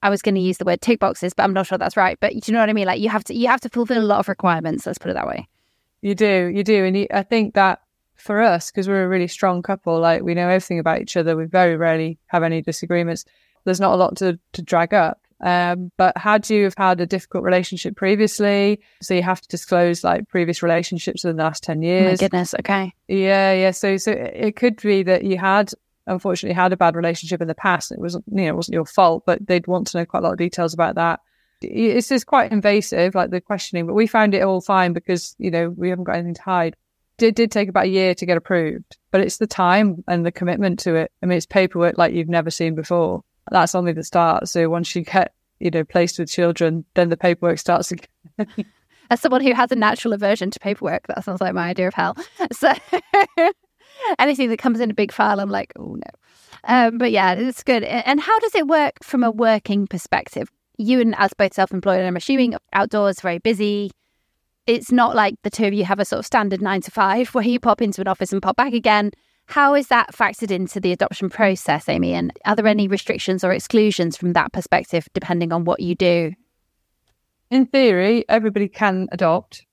[0.03, 2.17] I was going to use the word tick boxes, but I'm not sure that's right.
[2.19, 2.85] But do you know what I mean?
[2.85, 4.85] Like you have to, you have to fulfill a lot of requirements.
[4.85, 5.47] Let's put it that way.
[6.05, 7.81] You do, you do, and you, I think that
[8.13, 11.35] for us, because we're a really strong couple, like we know everything about each other.
[11.35, 13.25] We very rarely have any disagreements.
[13.63, 15.19] There's not a lot to to drag up.
[15.41, 20.03] Um, but had you have had a difficult relationship previously, so you have to disclose
[20.03, 22.19] like previous relationships in the last ten Oh my years.
[22.19, 22.53] goodness.
[22.59, 22.93] Okay.
[23.07, 23.71] Yeah, yeah.
[23.71, 25.71] So, so it could be that you had
[26.05, 27.91] unfortunately had a bad relationship in the past.
[27.91, 30.23] It wasn't, you know, it wasn't your fault, but they'd want to know quite a
[30.23, 31.21] lot of details about that.
[31.65, 33.85] It's just quite invasive, like the questioning.
[33.87, 36.75] But we found it all fine because you know we haven't got anything to hide.
[37.19, 40.31] It did take about a year to get approved, but it's the time and the
[40.31, 41.11] commitment to it.
[41.23, 43.23] I mean, it's paperwork like you've never seen before.
[43.51, 44.49] That's only the start.
[44.49, 48.07] So once you get, you know, placed with children, then the paperwork starts again.
[49.09, 51.93] as someone who has a natural aversion to paperwork, that sounds like my idea of
[51.93, 52.17] hell.
[52.51, 52.71] So
[54.19, 56.01] anything that comes in a big file, I'm like, oh no.
[56.63, 57.83] Um, but yeah, it's good.
[57.83, 60.49] And how does it work from a working perspective?
[60.77, 63.91] You and as both self-employed, and I'm assuming outdoors, very busy.
[64.67, 67.29] It's not like the two of you have a sort of standard nine to five
[67.29, 69.11] where you pop into an office and pop back again.
[69.47, 72.13] How is that factored into the adoption process, Amy?
[72.13, 76.33] And are there any restrictions or exclusions from that perspective, depending on what you do?
[77.51, 79.65] in theory, everybody can adopt.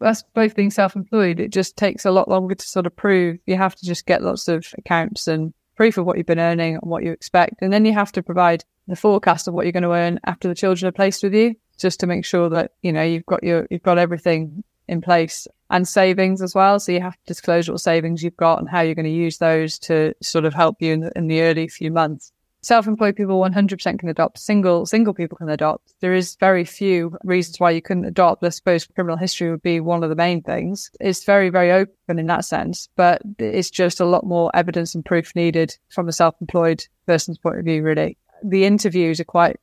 [0.00, 3.38] Us both being self-employed, it just takes a lot longer to sort of prove.
[3.46, 6.74] You have to just get lots of accounts and proof of what you've been earning
[6.74, 9.72] and what you expect, and then you have to provide the forecast of what you're
[9.72, 12.72] going to earn after the children are placed with you, just to make sure that
[12.82, 16.80] you know you've got your you've got everything in place and savings as well.
[16.80, 19.38] So you have to disclose what savings you've got and how you're going to use
[19.38, 22.32] those to sort of help you in the, in the early few months.
[22.62, 24.38] Self-employed people 100% can adopt.
[24.38, 25.94] Single single people can adopt.
[26.00, 28.44] There is very few reasons why you couldn't adopt.
[28.44, 30.90] I suppose criminal history would be one of the main things.
[31.00, 35.04] It's very very open in that sense but it's just a lot more evidence and
[35.04, 39.56] proof needed from a self-employed person's point of view really the interviews are quite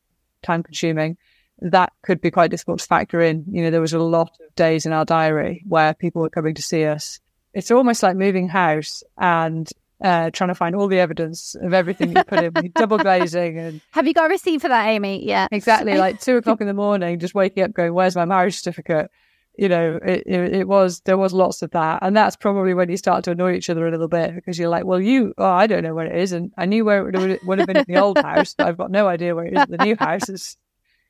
[0.43, 1.17] time consuming
[1.59, 4.55] that could be quite difficult to factor in you know there was a lot of
[4.55, 7.19] days in our diary where people were coming to see us
[7.53, 12.15] it's almost like moving house and uh, trying to find all the evidence of everything
[12.15, 15.27] you put in, double glazing and Have you got a receipt for that, Amy?
[15.27, 15.47] Yeah.
[15.51, 19.09] exactly like two o'clock in the morning, just waking up going, "Where's my marriage certificate?"
[19.57, 22.89] You know, it, it, it was there was lots of that, and that's probably when
[22.89, 25.45] you start to annoy each other a little bit because you're like, "Well, you, oh,
[25.45, 27.77] I don't know where it is, and I knew where it would, would have been
[27.77, 29.95] in the old house, but I've got no idea where it is in the new
[29.95, 30.57] house." It's,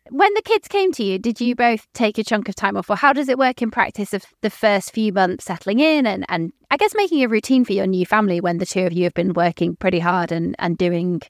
[0.09, 2.89] When the kids came to you, did you both take a chunk of time off,
[2.89, 6.25] or how does it work in practice of the first few months settling in and,
[6.29, 9.03] and I guess making a routine for your new family when the two of you
[9.03, 11.21] have been working pretty hard and, and doing,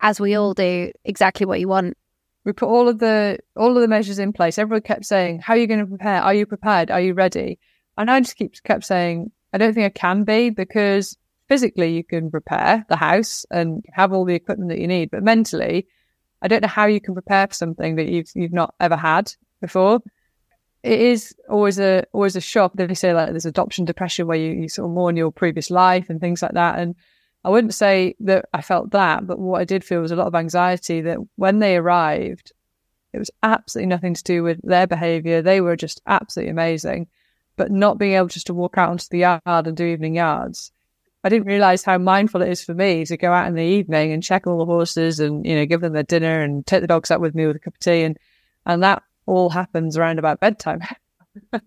[0.00, 1.98] as we all do, exactly what you want?
[2.46, 4.56] We put all of the all of the measures in place.
[4.56, 6.22] Everyone kept saying, "How are you going to prepare?
[6.22, 6.90] Are you prepared?
[6.90, 7.58] Are you ready?"
[7.98, 12.04] And I just keep kept saying, "I don't think I can be because physically you
[12.04, 15.88] can prepare the house and have all the equipment that you need, but mentally,
[16.40, 19.32] I don't know how you can prepare for something that you've you've not ever had
[19.60, 20.00] before."
[20.84, 22.74] It is always a always a shock.
[22.74, 26.10] They say like there's adoption depression where you, you sort of mourn your previous life
[26.10, 26.78] and things like that.
[26.78, 26.94] And
[27.46, 30.26] I wouldn't say that I felt that, but what I did feel was a lot
[30.26, 32.50] of anxiety that when they arrived,
[33.12, 35.40] it was absolutely nothing to do with their behavior.
[35.42, 37.06] They were just absolutely amazing.
[37.54, 40.72] But not being able just to walk out onto the yard and do evening yards,
[41.22, 44.10] I didn't realize how mindful it is for me to go out in the evening
[44.10, 46.88] and check all the horses and, you know, give them their dinner and take the
[46.88, 48.02] dogs out with me with a cup of tea.
[48.02, 48.18] And,
[48.66, 50.80] and that all happens around about bedtime.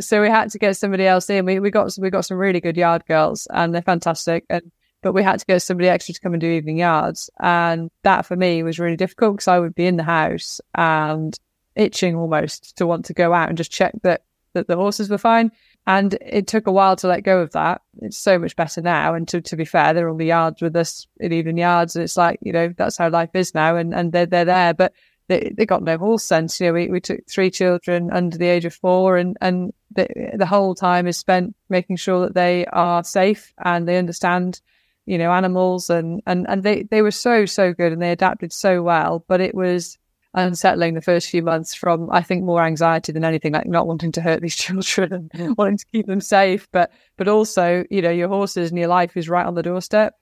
[0.00, 1.44] so we had to get somebody else in.
[1.44, 4.46] We, we got, we got some really good yard girls and they're fantastic.
[4.48, 7.30] And but we had to get somebody extra to come and do evening yards.
[7.40, 11.38] And that for me was really difficult because I would be in the house and
[11.74, 15.18] itching almost to want to go out and just check that, that the horses were
[15.18, 15.52] fine.
[15.86, 17.80] And it took a while to let go of that.
[18.02, 19.14] It's so much better now.
[19.14, 21.96] And to, to be fair, they're on the yards with us in evening yards.
[21.96, 23.76] And it's like, you know, that's how life is now.
[23.76, 24.74] And, and they're, they're there.
[24.74, 24.92] But
[25.28, 26.60] they, they got no horse sense.
[26.60, 30.06] You know, we, we took three children under the age of four and, and the,
[30.34, 34.60] the whole time is spent making sure that they are safe and they understand
[35.06, 38.52] you know, animals and, and, and they, they were so, so good and they adapted
[38.52, 39.24] so well.
[39.28, 39.98] But it was
[40.34, 44.12] unsettling the first few months from, I think, more anxiety than anything, like not wanting
[44.12, 46.68] to hurt these children and wanting to keep them safe.
[46.72, 50.14] But, but also, you know, your horses and your life is right on the doorstep.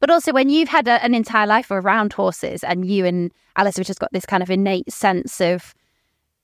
[0.00, 3.76] But also, when you've had a, an entire life around horses and you and Alice
[3.76, 5.74] have just got this kind of innate sense of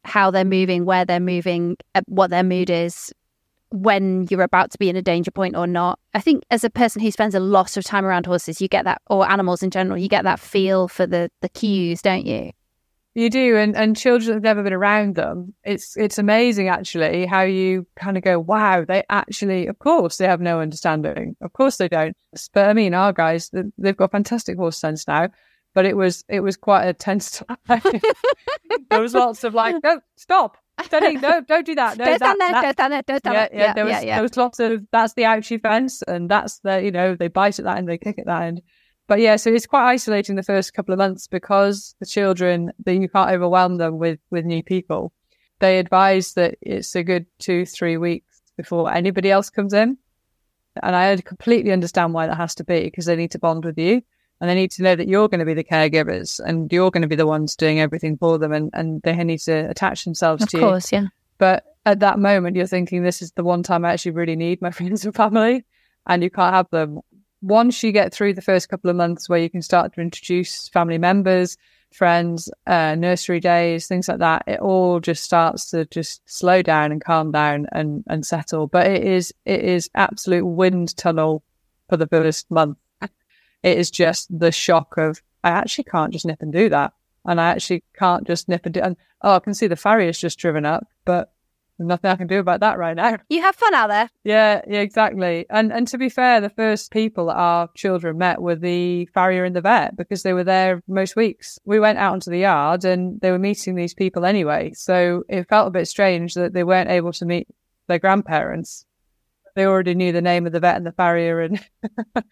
[0.05, 3.13] how they're moving, where they're moving, uh, what their mood is,
[3.71, 5.99] when you're about to be in a danger point or not.
[6.15, 8.85] I think as a person who spends a lot of time around horses, you get
[8.85, 12.53] that, or animals in general, you get that feel for the the cues, don't you?
[13.15, 15.55] You do, and and children have never been around them.
[15.65, 20.27] It's it's amazing actually how you kind of go, wow, they actually, of course, they
[20.27, 21.35] have no understanding.
[21.41, 22.17] Of course they don't.
[22.53, 25.31] But I mean, our guys, they've got fantastic horse sense now.
[25.75, 27.83] But it was it was quite a tense time.
[28.91, 30.57] there was lots of like, no, stop,
[30.93, 31.99] No, don't do that.
[31.99, 32.63] No, don't that, stand there, that.
[32.63, 33.59] don't stand there, don't stand yeah, there.
[33.59, 34.15] yeah, there was yeah, yeah.
[34.15, 37.59] there was lots of that's the ouchie fence, and that's the you know they bite
[37.59, 38.63] at that and they kick at that end.
[39.07, 42.95] But yeah, so it's quite isolating the first couple of months because the children that
[42.95, 45.13] you can't overwhelm them with with new people.
[45.61, 49.99] They advise that it's a good two three weeks before anybody else comes in,
[50.83, 53.79] and I completely understand why that has to be because they need to bond with
[53.79, 54.03] you
[54.41, 57.03] and they need to know that you're going to be the caregivers and you're going
[57.03, 60.43] to be the ones doing everything for them and, and they need to attach themselves
[60.43, 60.67] of to course, you.
[60.67, 61.07] Of course, yeah.
[61.39, 64.61] But at that moment, you're thinking, this is the one time I actually really need
[64.61, 65.65] my friends and family,
[66.07, 67.01] and you can't have them.
[67.41, 70.69] Once you get through the first couple of months where you can start to introduce
[70.69, 71.57] family members,
[71.93, 76.93] friends, uh, nursery days, things like that, it all just starts to just slow down
[76.93, 78.67] and calm down and, and settle.
[78.67, 81.45] But it is, it is absolute wind tunnel
[81.89, 82.77] for the first month.
[83.63, 86.93] It is just the shock of, I actually can't just nip and do that.
[87.25, 90.19] And I actually can't just nip and do, and oh, I can see the farrier's
[90.19, 91.33] just driven up, but
[91.79, 93.19] nothing I can do about that right now.
[93.29, 94.11] You have fun out there.
[94.25, 95.47] Yeah, yeah, exactly.
[95.51, 99.45] And and to be fair, the first people that our children met were the farrier
[99.45, 101.59] and the vet because they were there most weeks.
[101.65, 104.73] We went out into the yard and they were meeting these people anyway.
[104.75, 107.49] So it felt a bit strange that they weren't able to meet
[107.87, 108.85] their grandparents.
[109.55, 111.65] They already knew the name of the vet and the farrier and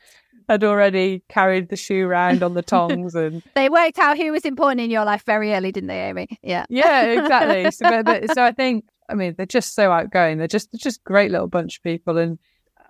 [0.48, 4.44] had already carried the shoe round on the tongs and They worked out who was
[4.44, 6.38] important in your life very early, didn't they, Amy?
[6.42, 6.66] Yeah.
[6.68, 7.70] yeah, exactly.
[7.76, 10.38] So, but, so I think, I mean, they're just so outgoing.
[10.38, 12.16] They're just, they're just great little bunch of people.
[12.16, 12.38] And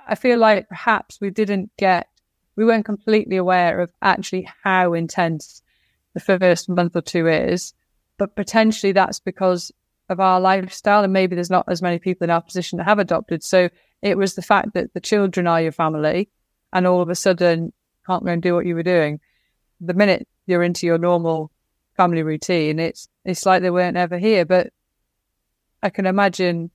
[0.07, 2.09] I feel like perhaps we didn't get,
[2.57, 5.63] we weren't completely aware of actually how intense
[6.15, 7.75] the first month or two is.
[8.19, 9.73] But potentially that's because
[10.09, 11.05] of our lifestyle.
[11.05, 13.43] And maybe there's not as many people in our position that have adopted.
[13.43, 13.69] So
[14.03, 16.29] it was the fact that the children are your family
[16.77, 17.73] and all of a sudden
[18.07, 19.19] can't go and do what you were doing.
[19.81, 21.51] The minute you're into your normal
[21.97, 24.45] family routine, it's it's like they weren't ever here.
[24.45, 24.69] But
[25.83, 26.71] I can imagine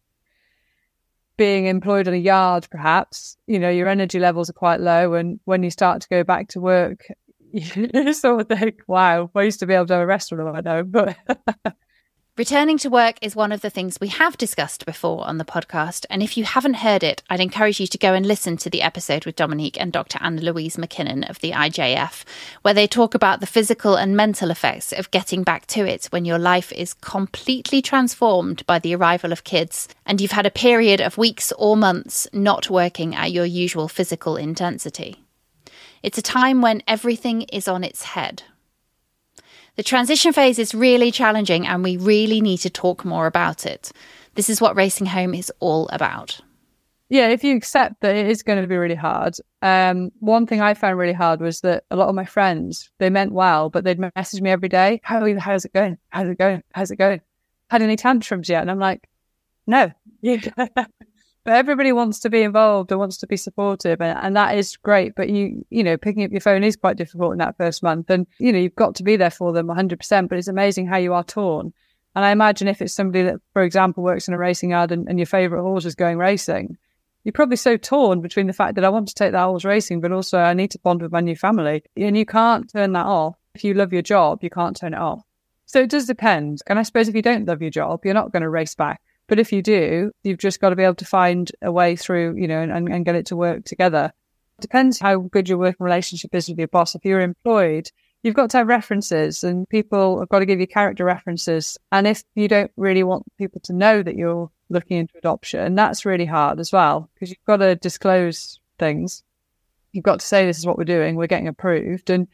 [1.38, 5.14] being employed on a yard, perhaps, you know, your energy levels are quite low.
[5.14, 7.06] And when you start to go back to work,
[7.54, 10.62] you sort of think, wow, I used to be able to have a restaurant, I
[10.62, 11.16] know, but
[12.42, 16.08] Returning to work is one of the things we have discussed before on the podcast.
[16.10, 18.82] And if you haven't heard it, I'd encourage you to go and listen to the
[18.82, 20.18] episode with Dominique and Dr.
[20.20, 22.24] Anna Louise McKinnon of the IJF,
[22.64, 26.26] where they talk about the physical and mental effects of getting back to it when
[26.26, 31.00] your life is completely transformed by the arrival of kids and you've had a period
[31.00, 35.24] of weeks or months not working at your usual physical intensity.
[36.02, 38.42] It's a time when everything is on its head.
[39.82, 43.92] The transition phase is really challenging and we really need to talk more about it.
[44.36, 46.40] This is what Racing Home is all about.
[47.10, 49.38] Yeah, if you accept that it is going to be really hard.
[49.64, 53.10] Um, one thing I found really hard was that a lot of my friends, they
[53.10, 55.02] meant well, but they'd message me every day.
[55.04, 55.98] How how's it going?
[56.10, 56.62] How's it going?
[56.76, 57.22] How's it going?
[57.72, 58.62] Had any tantrums yet?
[58.62, 59.10] And I'm like,
[59.66, 59.92] no.
[61.44, 64.78] but everybody wants to be involved and wants to be supportive and, and that is
[64.78, 65.16] great.
[65.16, 68.10] But you, you know, picking up your phone is quite difficult in that first month.
[68.10, 70.98] And, you know, you've got to be there for them 100%, but it's amazing how
[70.98, 71.74] you are torn.
[72.16, 75.08] And I imagine if it's somebody that, for example, works in a racing yard and,
[75.08, 76.78] and your favorite horse is going racing,
[77.24, 80.02] you're probably so torn between the fact that I want to take that horse racing,
[80.02, 81.84] but also I need to bond with my new family.
[81.96, 83.36] And you can't turn that off.
[83.54, 85.24] If you love your job, you can't turn it off.
[85.66, 86.60] So it does depend.
[86.68, 89.02] And I suppose if you don't love your job, you're not going to race back.
[89.32, 92.36] But if you do, you've just got to be able to find a way through,
[92.36, 94.12] you know, and, and get it to work together.
[94.60, 96.96] Depends how good your working relationship is with your boss.
[96.96, 97.90] If you're employed,
[98.24, 101.78] you've got to have references and people have got to give you character references.
[101.94, 106.06] And if you don't really want people to know that you're looking into adoption, that's
[106.06, 109.24] really hard as well because you've got to disclose things.
[109.94, 112.10] You've got to say, this is what we're doing, we're getting approved.
[112.10, 112.28] And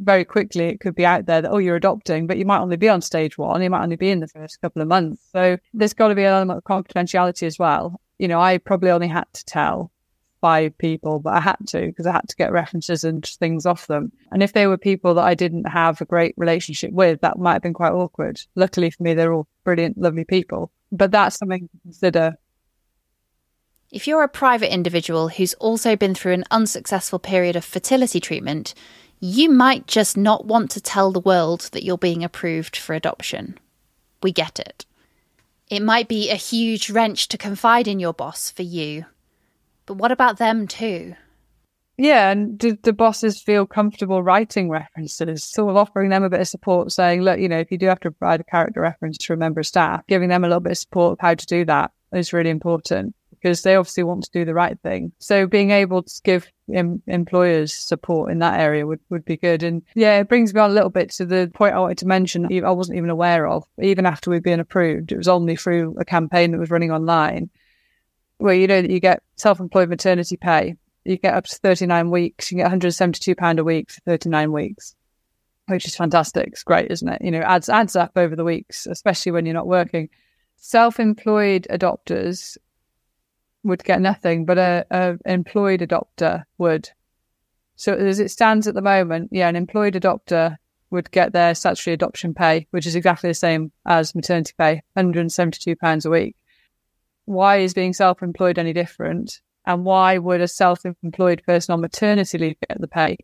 [0.00, 2.76] very quickly, it could be out there that, oh, you're adopting, but you might only
[2.76, 5.22] be on stage one, you might only be in the first couple of months.
[5.32, 8.00] So there's got to be an element of confidentiality as well.
[8.18, 9.90] You know, I probably only had to tell
[10.40, 13.86] five people, but I had to because I had to get references and things off
[13.86, 14.12] them.
[14.32, 17.54] And if they were people that I didn't have a great relationship with, that might
[17.54, 18.40] have been quite awkward.
[18.54, 20.70] Luckily for me, they're all brilliant, lovely people.
[20.92, 22.34] But that's something to consider.
[23.90, 28.72] If you're a private individual who's also been through an unsuccessful period of fertility treatment,
[29.20, 33.58] you might just not want to tell the world that you're being approved for adoption.
[34.22, 34.86] We get it.
[35.70, 39.06] it might be a huge wrench to confide in your boss for you.
[39.86, 41.14] But what about them too?
[41.96, 45.44] Yeah, and do the bosses feel comfortable writing references?
[45.44, 47.86] Sort of offering them a bit of support, saying, look, you know, if you do
[47.86, 50.60] have to provide a character reference to a member of staff, giving them a little
[50.60, 54.24] bit of support of how to do that is really important because they obviously want
[54.24, 55.12] to do the right thing.
[55.18, 59.62] So being able to give em- employers support in that area would, would be good.
[59.62, 62.06] And yeah, it brings me on a little bit to the point I wanted to
[62.06, 65.12] mention I wasn't even aware of, even after we'd been approved.
[65.12, 67.50] It was only through a campaign that was running online
[68.38, 72.50] where you know that you get self-employed maternity pay you get up to 39 weeks.
[72.50, 74.94] You get 172 pound a week for 39 weeks,
[75.66, 76.48] which is fantastic.
[76.48, 77.22] It's great, isn't it?
[77.22, 80.08] You know, adds adds up over the weeks, especially when you're not working.
[80.56, 82.58] Self-employed adopters
[83.62, 86.90] would get nothing, but a, a employed adopter would.
[87.76, 90.56] So as it stands at the moment, yeah, an employed adopter
[90.90, 95.76] would get their statutory adoption pay, which is exactly the same as maternity pay, 172
[95.76, 96.36] pounds a week.
[97.26, 99.40] Why is being self-employed any different?
[99.66, 103.18] And why would a self employed person on maternity leave get the pay,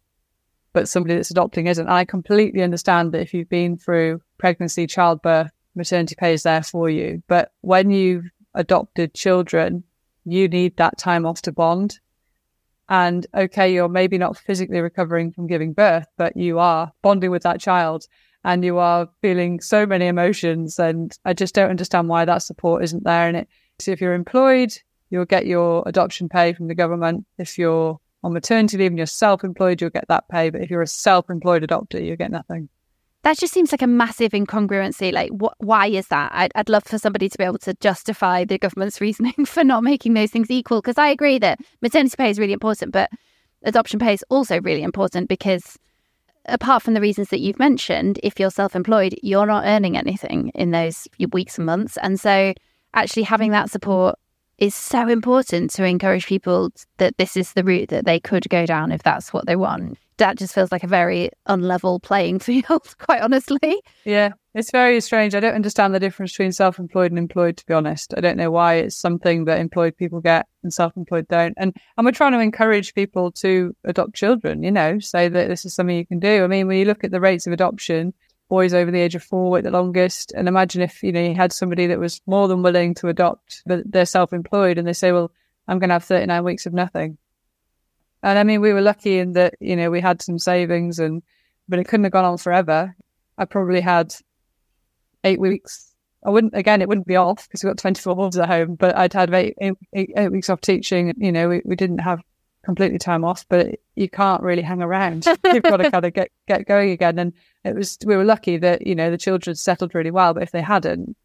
[0.72, 1.88] but somebody that's adopting isn't?
[1.88, 6.88] I completely understand that if you've been through pregnancy, childbirth, maternity pay is there for
[6.88, 7.22] you.
[7.26, 9.82] But when you've adopted children,
[10.26, 11.98] you need that time off to bond.
[12.88, 17.42] And okay, you're maybe not physically recovering from giving birth, but you are bonding with
[17.42, 18.06] that child
[18.44, 20.78] and you are feeling so many emotions.
[20.78, 23.28] And I just don't understand why that support isn't there.
[23.28, 23.48] And it,
[23.80, 24.72] so if you're employed,
[25.10, 27.26] you'll get your adoption pay from the government.
[27.38, 30.50] If you're on maternity leave and you're self employed, you'll get that pay.
[30.50, 32.68] But if you're a self employed adopter, you get nothing.
[33.26, 35.12] That just seems like a massive incongruency.
[35.12, 36.30] Like, wh- why is that?
[36.32, 39.82] I'd, I'd love for somebody to be able to justify the government's reasoning for not
[39.82, 40.80] making those things equal.
[40.80, 43.10] Because I agree that maternity pay is really important, but
[43.64, 45.76] adoption pay is also really important because
[46.44, 50.52] apart from the reasons that you've mentioned, if you're self employed, you're not earning anything
[50.54, 51.98] in those weeks and months.
[52.00, 52.54] And so
[52.94, 54.20] actually having that support
[54.58, 58.66] is so important to encourage people that this is the route that they could go
[58.66, 59.98] down if that's what they want.
[60.18, 63.80] That just feels like a very unlevel playing field, quite honestly.
[64.04, 65.34] Yeah, it's very strange.
[65.34, 68.14] I don't understand the difference between self employed and employed, to be honest.
[68.16, 71.54] I don't know why it's something that employed people get and self employed don't.
[71.58, 75.64] And, and we're trying to encourage people to adopt children, you know, say that this
[75.64, 76.44] is something you can do.
[76.44, 78.14] I mean, when you look at the rates of adoption,
[78.48, 80.32] boys over the age of four wait the longest.
[80.32, 83.62] And imagine if, you know, you had somebody that was more than willing to adopt,
[83.66, 85.30] but they're self employed and they say, well,
[85.68, 87.18] I'm going to have 39 weeks of nothing.
[88.26, 91.22] And I mean, we were lucky in that, you know, we had some savings and,
[91.68, 92.92] but it couldn't have gone on forever.
[93.38, 94.12] I probably had
[95.22, 95.94] eight weeks.
[96.24, 98.96] I wouldn't, again, it wouldn't be off because we got 24 wolves at home, but
[98.96, 101.14] I'd had eight, eight, eight, eight weeks off teaching.
[101.18, 102.20] You know, we, we didn't have
[102.64, 105.24] completely time off, but you can't really hang around.
[105.44, 107.20] You've got to kind of get, get going again.
[107.20, 107.32] And
[107.64, 110.50] it was, we were lucky that, you know, the children settled really well, but if
[110.50, 111.16] they hadn't,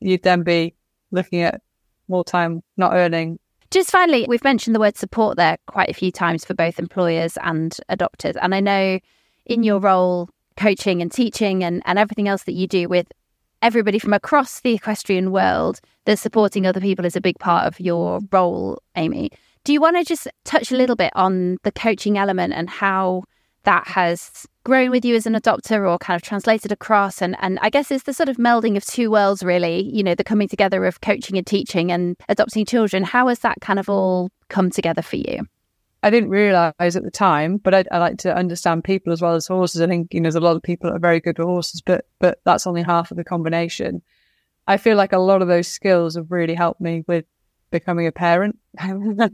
[0.00, 0.74] you'd then be
[1.10, 1.62] looking at
[2.06, 3.38] more time not earning.
[3.70, 7.38] Just finally, we've mentioned the word support there quite a few times for both employers
[7.42, 8.36] and adopters.
[8.42, 8.98] And I know
[9.46, 13.06] in your role, coaching and teaching and, and everything else that you do with
[13.62, 17.78] everybody from across the equestrian world, that supporting other people is a big part of
[17.78, 19.30] your role, Amy.
[19.64, 23.24] Do you want to just touch a little bit on the coaching element and how
[23.64, 27.20] that has grown with you as an adopter or kind of translated across?
[27.22, 30.14] And, and I guess it's the sort of melding of two worlds, really, you know,
[30.14, 33.04] the coming together of coaching and teaching and adopting children.
[33.04, 35.46] How has that kind of all come together for you?
[36.02, 39.34] I didn't realize at the time, but I, I, like to understand people as well
[39.34, 39.82] as horses.
[39.82, 41.82] I think you know there's a lot of people that are very good with horses,
[41.82, 44.00] but but that's only half of the combination.
[44.66, 47.26] I feel like a lot of those skills have really helped me with
[47.70, 48.58] becoming a parent,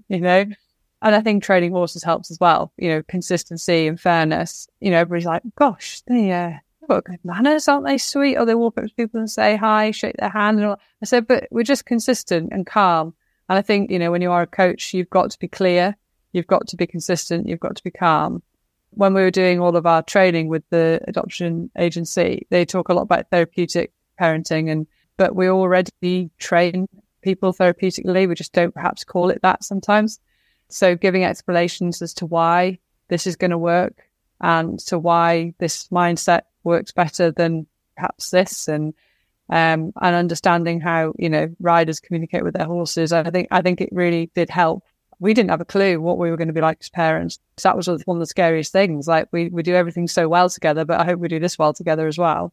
[0.08, 0.46] you know.
[1.06, 4.66] And I think training horses helps as well, you know, consistency and fairness.
[4.80, 8.36] You know, everybody's like, gosh, they, uh, they've got good manners, aren't they sweet?
[8.36, 10.58] Or they walk up to people and say hi, shake their hand.
[10.58, 10.80] And all.
[11.00, 13.14] I said, but we're just consistent and calm.
[13.48, 15.94] And I think, you know, when you are a coach, you've got to be clear,
[16.32, 18.42] you've got to be consistent, you've got to be calm.
[18.90, 22.94] When we were doing all of our training with the adoption agency, they talk a
[22.94, 24.88] lot about therapeutic parenting and
[25.18, 26.88] but we already train
[27.22, 28.28] people therapeutically.
[28.28, 30.18] We just don't perhaps call it that sometimes.
[30.68, 34.08] So giving explanations as to why this is going to work
[34.40, 38.92] and to why this mindset works better than perhaps this and
[39.48, 43.12] um, and understanding how you know riders communicate with their horses.
[43.12, 44.84] I think I think it really did help.
[45.18, 47.38] We didn't have a clue what we were going to be like as parents.
[47.56, 49.06] So that was one of the scariest things.
[49.06, 51.72] Like we we do everything so well together, but I hope we do this well
[51.72, 52.52] together as well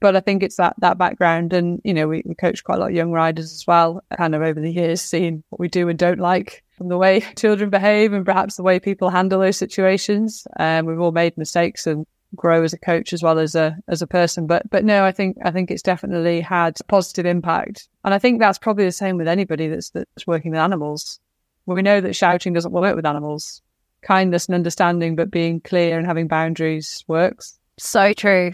[0.00, 2.80] but I think it's that that background, and you know, we, we coach quite a
[2.80, 5.88] lot of young riders as well, kind of over the years, seeing what we do
[5.88, 9.56] and don't like, from the way children behave, and perhaps the way people handle those
[9.56, 10.46] situations.
[10.58, 14.02] Um, we've all made mistakes, and grow as a coach as well as a as
[14.02, 14.46] a person.
[14.46, 18.18] But but no, I think I think it's definitely had a positive impact, and I
[18.18, 21.20] think that's probably the same with anybody that's that's working with animals.
[21.64, 23.62] Well, we know that shouting doesn't work with animals.
[24.02, 27.58] Kindness and understanding, but being clear and having boundaries works.
[27.76, 28.52] So true.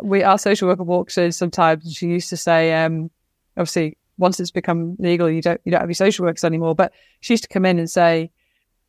[0.00, 3.10] We our social worker walks in sometimes, and she used to say, um,
[3.56, 6.74] obviously, once it's become legal, you don't you don't have your social workers anymore.
[6.74, 8.30] But she used to come in and say,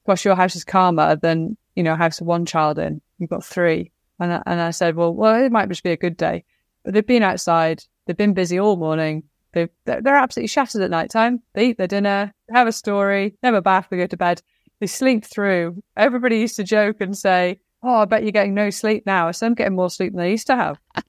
[0.05, 3.01] "Gosh, your house is calmer than you know house with one child in.
[3.19, 3.91] You've got three.
[4.19, 6.43] And I, and I said, well, well, it might just be a good day.
[6.83, 7.83] But they've been outside.
[8.05, 9.23] They've been busy all morning.
[9.53, 11.41] They they're, they're absolutely shattered at night time.
[11.53, 14.41] They eat their dinner, have a story, have a bath, they go to bed.
[14.79, 15.81] They sleep through.
[15.97, 19.31] Everybody used to joke and say, "Oh, I bet you're getting no sleep now." I
[19.31, 20.79] said, "I'm getting more sleep than they used to have."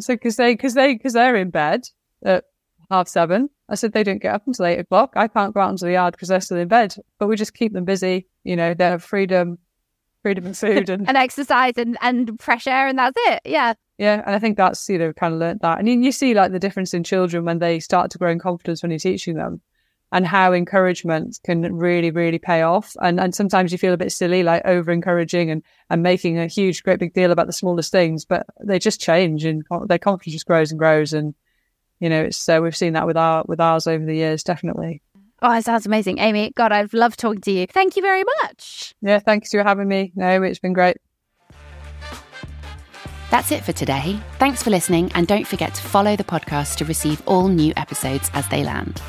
[0.00, 1.88] so because they because they because they're in bed
[2.24, 2.44] at
[2.90, 3.50] half seven.
[3.68, 5.12] I said they don't get up until eight o'clock.
[5.16, 6.96] I can't go out into the yard because they're still in bed.
[7.18, 8.26] But we just keep them busy.
[8.44, 9.58] You know, they have freedom
[10.22, 14.22] freedom and food and, and exercise and, and fresh air and that's it yeah yeah
[14.26, 16.52] and i think that's you know kind of learnt that and you, you see like
[16.52, 19.60] the difference in children when they start to grow in confidence when you're teaching them
[20.10, 24.12] and how encouragement can really really pay off and and sometimes you feel a bit
[24.12, 27.92] silly like over encouraging and and making a huge great big deal about the smallest
[27.92, 31.34] things but they just change and their confidence just grows and grows and
[32.00, 35.02] you know it's so we've seen that with our with ours over the years definitely
[35.40, 36.18] Oh, it sounds amazing.
[36.18, 37.68] Amy, God, I've loved talking to you.
[37.68, 38.92] Thank you very much.
[39.00, 40.10] Yeah, thanks for having me.
[40.16, 40.96] No, it's been great.
[43.30, 44.18] That's it for today.
[44.38, 48.30] Thanks for listening, and don't forget to follow the podcast to receive all new episodes
[48.34, 49.00] as they land.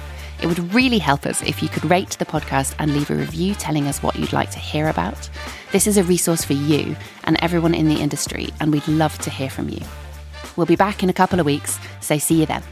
[0.42, 3.56] It would really help us if you could rate the podcast and leave a review
[3.56, 5.30] telling us what you'd like to hear about.
[5.72, 9.30] This is a resource for you and everyone in the industry, and we'd love to
[9.30, 9.82] hear from you.
[10.56, 12.64] We'll be back in a couple of weeks, so see you then.